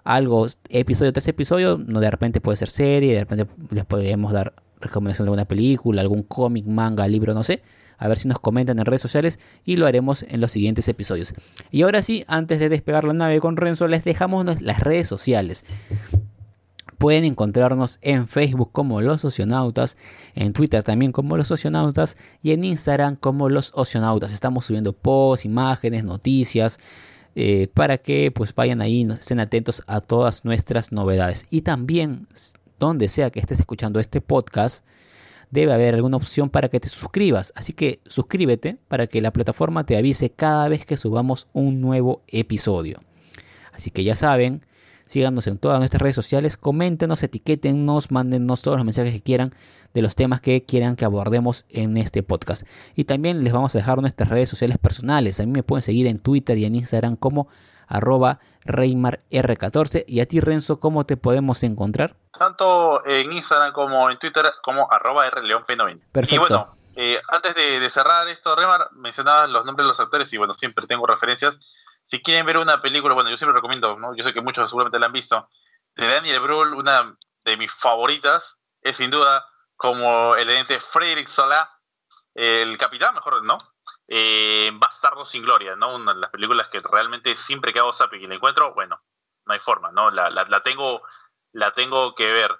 algo, 0.04 0.48
episodio 0.70 1.14
tras 1.14 1.28
episodio, 1.28 1.78
no 1.78 2.00
de 2.00 2.10
repente 2.10 2.42
puede 2.42 2.58
ser 2.58 2.70
serie, 2.70 3.14
de 3.14 3.20
repente 3.20 3.48
les 3.70 3.86
podemos 3.86 4.34
dar 4.34 4.54
recomendación 4.82 5.26
de 5.26 5.30
alguna 5.30 5.46
película, 5.46 6.02
algún 6.02 6.24
cómic, 6.24 6.66
manga, 6.66 7.08
libro, 7.08 7.34
no 7.34 7.44
sé. 7.44 7.62
A 8.04 8.10
ver 8.10 8.20
si 8.20 8.28
nos 8.28 8.38
comentan 8.38 8.78
en 8.80 8.86
redes 8.86 9.00
sociales 9.00 9.40
y 9.64 9.78
lo 9.78 9.88
haremos 9.88 10.24
en 10.24 10.42
los 10.42 10.52
siguientes 10.52 10.90
episodios. 10.90 11.34
Y 11.72 11.84
ahora 11.84 12.04
sí, 12.04 12.26
antes 12.28 12.60
de 12.60 12.68
despegar 12.68 13.06
la 13.06 13.14
nave 13.14 13.40
con 13.40 13.56
Renzo, 13.56 13.88
les 13.88 14.04
dejamos 14.04 14.62
las 14.62 14.82
redes 14.82 15.08
sociales. 15.08 15.64
Pueden 16.98 17.24
encontrarnos 17.24 18.00
en 18.02 18.28
Facebook 18.28 18.74
como 18.74 19.00
Los 19.00 19.24
Oceanautas, 19.24 19.96
en 20.36 20.52
Twitter 20.52 20.84
también 20.84 21.14
como 21.14 21.38
Los 21.38 21.50
Oceanautas 21.52 22.18
y 22.42 22.52
en 22.52 22.66
Instagram 22.66 23.16
como 23.16 23.48
Los 23.48 23.72
Oceanautas. 23.74 24.34
Estamos 24.34 24.66
subiendo 24.66 24.92
posts, 24.92 25.46
imágenes, 25.46 26.04
noticias. 26.04 26.82
Eh, 27.36 27.70
para 27.74 28.00
que 28.00 28.32
pues 28.32 28.54
vayan 28.54 28.82
ahí, 28.82 29.08
estén 29.18 29.40
atentos 29.40 29.82
a 29.88 30.02
todas 30.02 30.44
nuestras 30.44 30.92
novedades. 30.92 31.48
Y 31.50 31.62
también, 31.62 32.28
donde 32.80 33.08
sea 33.08 33.30
que 33.30 33.40
estés 33.40 33.62
escuchando 33.62 34.02
este 34.02 34.20
podcast, 34.20 34.84
debe 35.54 35.72
haber 35.72 35.94
alguna 35.94 36.18
opción 36.18 36.50
para 36.50 36.68
que 36.68 36.80
te 36.80 36.90
suscribas. 36.90 37.54
Así 37.56 37.74
que 37.74 38.02
suscríbete 38.08 38.78
para 38.88 39.08
que 39.08 39.22
la 39.22 39.32
plataforma 39.32 39.86
te 39.86 39.98
avise 39.98 40.32
cada 40.32 40.68
vez 40.68 40.86
que 40.86 40.98
subamos 40.98 41.48
un 41.54 41.80
nuevo 41.80 42.24
episodio. 42.28 43.00
Así 43.72 43.92
que 43.92 44.04
ya 44.04 44.16
saben, 44.16 44.66
Síganos 45.06 45.48
en 45.48 45.58
todas 45.58 45.80
nuestras 45.80 46.02
redes 46.02 46.16
sociales, 46.16 46.56
coméntenos, 46.56 47.24
etiquétennos, 47.24 48.10
mándennos 48.10 48.62
todos 48.62 48.78
los 48.78 48.86
mensajes 48.86 49.12
que 49.12 49.22
quieran 49.22 49.52
de 49.94 50.02
los 50.02 50.16
temas 50.16 50.40
que 50.40 50.64
quieran 50.64 50.96
que 50.96 51.04
abordemos 51.04 51.66
en 51.70 51.98
este 51.98 52.24
podcast. 52.24 52.66
Y 52.96 53.04
también 53.04 53.44
les 53.44 53.52
vamos 53.52 53.76
a 53.76 53.80
dejar 53.80 54.00
nuestras 54.00 54.30
redes 54.30 54.48
sociales 54.48 54.78
personales. 54.78 55.40
A 55.40 55.46
mí 55.46 55.52
me 55.52 55.62
pueden 55.62 55.84
seguir 55.84 56.08
en 56.08 56.20
Twitter 56.20 56.58
y 56.58 56.66
en 56.66 56.76
Instagram 56.76 57.18
como 57.18 57.48
arroba 57.88 58.40
ReymarR14. 58.66 60.06
Y 60.08 60.22
a 60.22 60.26
ti, 60.26 60.40
Renzo, 60.40 60.80
¿cómo 60.80 61.06
te 61.06 61.18
podemos 61.18 61.64
encontrar? 61.64 62.16
Tanto 62.38 63.06
en 63.06 63.32
Instagram 63.32 63.74
como 63.74 64.10
en 64.10 64.18
Twitter 64.20 64.46
como 64.62 64.92
arroba 64.92 65.30
rleonp90. 65.30 66.02
Perfecto. 66.12 66.36
Y 66.36 66.38
bueno, 66.38 66.76
eh, 66.96 67.22
antes 67.30 67.56
de, 67.56 67.90
cerrar 67.90 68.28
esto, 68.28 68.56
Remar, 68.56 68.90
mencionabas 68.94 69.50
los 69.50 69.66
nombres 69.66 69.86
de 69.86 69.90
los 69.90 70.00
actores 70.00 70.32
y 70.34 70.38
bueno, 70.38 70.54
siempre 70.54 70.88
tengo 70.88 71.06
referencias 71.06 71.58
si 72.04 72.22
quieren 72.22 72.46
ver 72.46 72.58
una 72.58 72.82
película, 72.82 73.14
bueno, 73.14 73.30
yo 73.30 73.38
siempre 73.38 73.56
recomiendo, 73.56 73.98
¿no? 73.98 74.16
yo 74.16 74.24
sé 74.24 74.34
que 74.34 74.42
muchos 74.42 74.70
seguramente 74.70 75.00
la 75.00 75.08
han 75.08 75.14
visto, 75.14 75.50
de 75.96 76.08
Daniel 76.08 76.42
Brühl, 76.42 76.74
una 76.74 77.16
de 77.44 77.58
mis 77.58 77.72
favoritas, 77.72 78.58
es 78.82 78.98
sin 78.98 79.10
duda 79.10 79.46
como 79.76 80.36
el 80.36 80.50
evidente 80.50 80.80
Frederick 80.80 81.28
Solá, 81.28 81.70
el 82.36 82.78
capitán, 82.78 83.16
mejor, 83.16 83.44
¿no? 83.44 83.58
Eh, 84.16 84.70
Bastardo 84.76 85.26
sin 85.26 85.42
Gloria, 85.42 85.76
¿no? 85.76 85.96
Una 85.96 86.14
de 86.14 86.20
las 86.20 86.30
películas 86.30 86.68
que 86.68 86.80
realmente 86.82 87.36
siempre 87.36 87.74
que 87.74 87.80
hago 87.80 87.92
zapping 87.92 88.22
y 88.22 88.28
la 88.28 88.36
encuentro, 88.36 88.72
bueno, 88.76 89.02
no 89.44 89.54
hay 89.54 89.60
forma, 89.60 89.92
¿no? 89.92 90.12
La, 90.12 90.30
la, 90.30 90.62
tengo, 90.62 91.02
la 91.52 91.74
tengo 91.74 92.14
que 92.14 92.32
ver, 92.32 92.56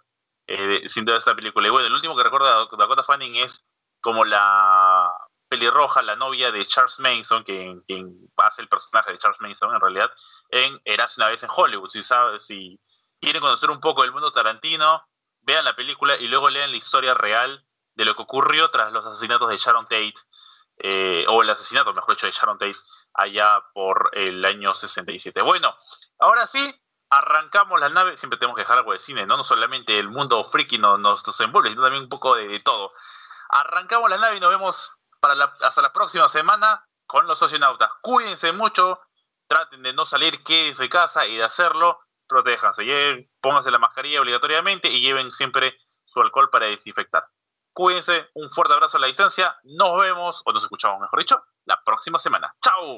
eh, 0.48 0.90
sin 0.90 1.06
duda, 1.06 1.20
esta 1.20 1.36
película. 1.36 1.68
Y 1.68 1.70
bueno, 1.70 1.86
el 1.86 1.94
último 1.94 2.16
que 2.16 2.24
recuerdo 2.24 2.48
de 2.48 2.76
Dakota 2.76 3.04
Fanning 3.04 3.36
es 3.36 3.68
como 4.02 4.26
la 4.26 5.14
pelirroja, 5.48 6.02
la 6.02 6.16
novia 6.16 6.52
de 6.52 6.66
Charles 6.66 7.00
Manson, 7.00 7.44
quien, 7.44 7.82
quien 7.82 8.18
hace 8.38 8.64
el 8.64 8.68
personaje 8.68 9.12
de 9.12 9.20
Charles 9.20 9.40
Manson 9.40 9.76
en 9.76 9.80
realidad, 9.80 10.12
en 10.50 10.82
Eras 10.86 11.18
una 11.18 11.28
vez 11.28 11.44
en 11.44 11.52
Hollywood. 11.56 11.90
Si, 11.90 12.02
sabe, 12.02 12.40
si 12.40 12.80
quieren 13.22 13.44
conocer 13.44 13.70
un 13.70 13.80
poco 13.80 14.02
del 14.02 14.12
mundo 14.12 14.34
tarantino, 14.34 15.08
vean 15.42 15.66
la 15.66 15.76
película 15.76 16.16
y 16.16 16.28
luego 16.30 16.50
lean 16.50 16.72
la 16.72 16.78
historia 16.78 17.14
real 17.14 17.64
de 17.94 18.06
lo 18.06 18.16
que 18.16 18.24
ocurrió 18.24 18.72
tras 18.72 18.92
los 18.92 19.06
asesinatos 19.06 19.50
de 19.50 19.58
Sharon 19.58 19.86
Tate, 19.86 20.16
eh, 20.78 21.26
o 21.30 21.42
el 21.42 21.50
asesinato, 21.50 21.94
mejor 21.94 22.16
dicho, 22.16 22.26
de 22.26 22.32
Sharon 22.32 22.58
Tate, 22.58 22.76
allá 23.14 23.64
por 23.74 24.12
el 24.14 24.44
año 24.44 24.74
67. 24.74 25.42
Bueno, 25.42 25.76
ahora 26.20 26.48
sí, 26.48 26.74
arrancamos 27.10 27.80
la 27.80 27.90
nave, 27.90 28.18
siempre 28.18 28.40
tenemos 28.40 28.56
que 28.56 28.64
dejar 28.64 28.80
algo 28.80 28.94
de 28.94 29.00
cine, 29.00 29.26
¿no? 29.26 29.38
No 29.38 29.44
solamente 29.44 29.98
el 29.98 30.10
mundo 30.10 30.44
friki 30.44 30.78
nos, 30.78 31.00
nos, 31.00 31.40
envuelve, 31.40 31.70
sino 31.70 31.84
también 31.84 32.04
un 32.04 32.10
poco 32.10 32.36
de 32.36 32.60
todo. 32.60 32.94
Arrancamos 33.50 34.10
la 34.10 34.18
nave 34.18 34.38
y 34.38 34.40
nos 34.40 34.50
vemos 34.50 34.94
hasta 35.62 35.82
la 35.82 35.94
próxima 35.94 36.28
semana 36.28 36.86
con 37.06 37.28
los 37.28 37.40
socionautas. 37.40 37.90
Cuídense 38.02 38.52
mucho, 38.52 39.00
traten 39.48 39.84
de 39.84 39.94
no 39.94 40.06
salir, 40.06 40.44
quédense 40.44 40.84
de 40.84 40.90
casa 40.90 41.28
y 41.28 41.38
de 41.38 41.44
hacerlo, 41.44 42.00
protéjanse. 42.28 43.30
pónganse 43.40 43.72
la 43.72 43.78
mascarilla 43.78 44.22
obligatoriamente 44.22 44.90
y 44.90 45.02
lleven 45.02 45.32
siempre 45.32 45.78
su 46.06 46.22
alcohol 46.22 46.50
para 46.50 46.66
desinfectar. 46.66 47.28
Cuídense, 47.74 48.30
un 48.36 48.50
fuerte 48.52 48.74
abrazo 48.74 48.98
a 48.98 49.02
la 49.02 49.08
distancia. 49.08 49.58
Nos 49.64 50.00
vemos, 50.00 50.42
o 50.46 50.54
nos 50.54 50.64
escuchamos, 50.64 51.02
mejor 51.02 51.20
dicho, 51.20 51.44
la 51.66 51.82
próxima 51.84 52.20
semana. 52.20 52.54
¡Chao! 52.62 52.92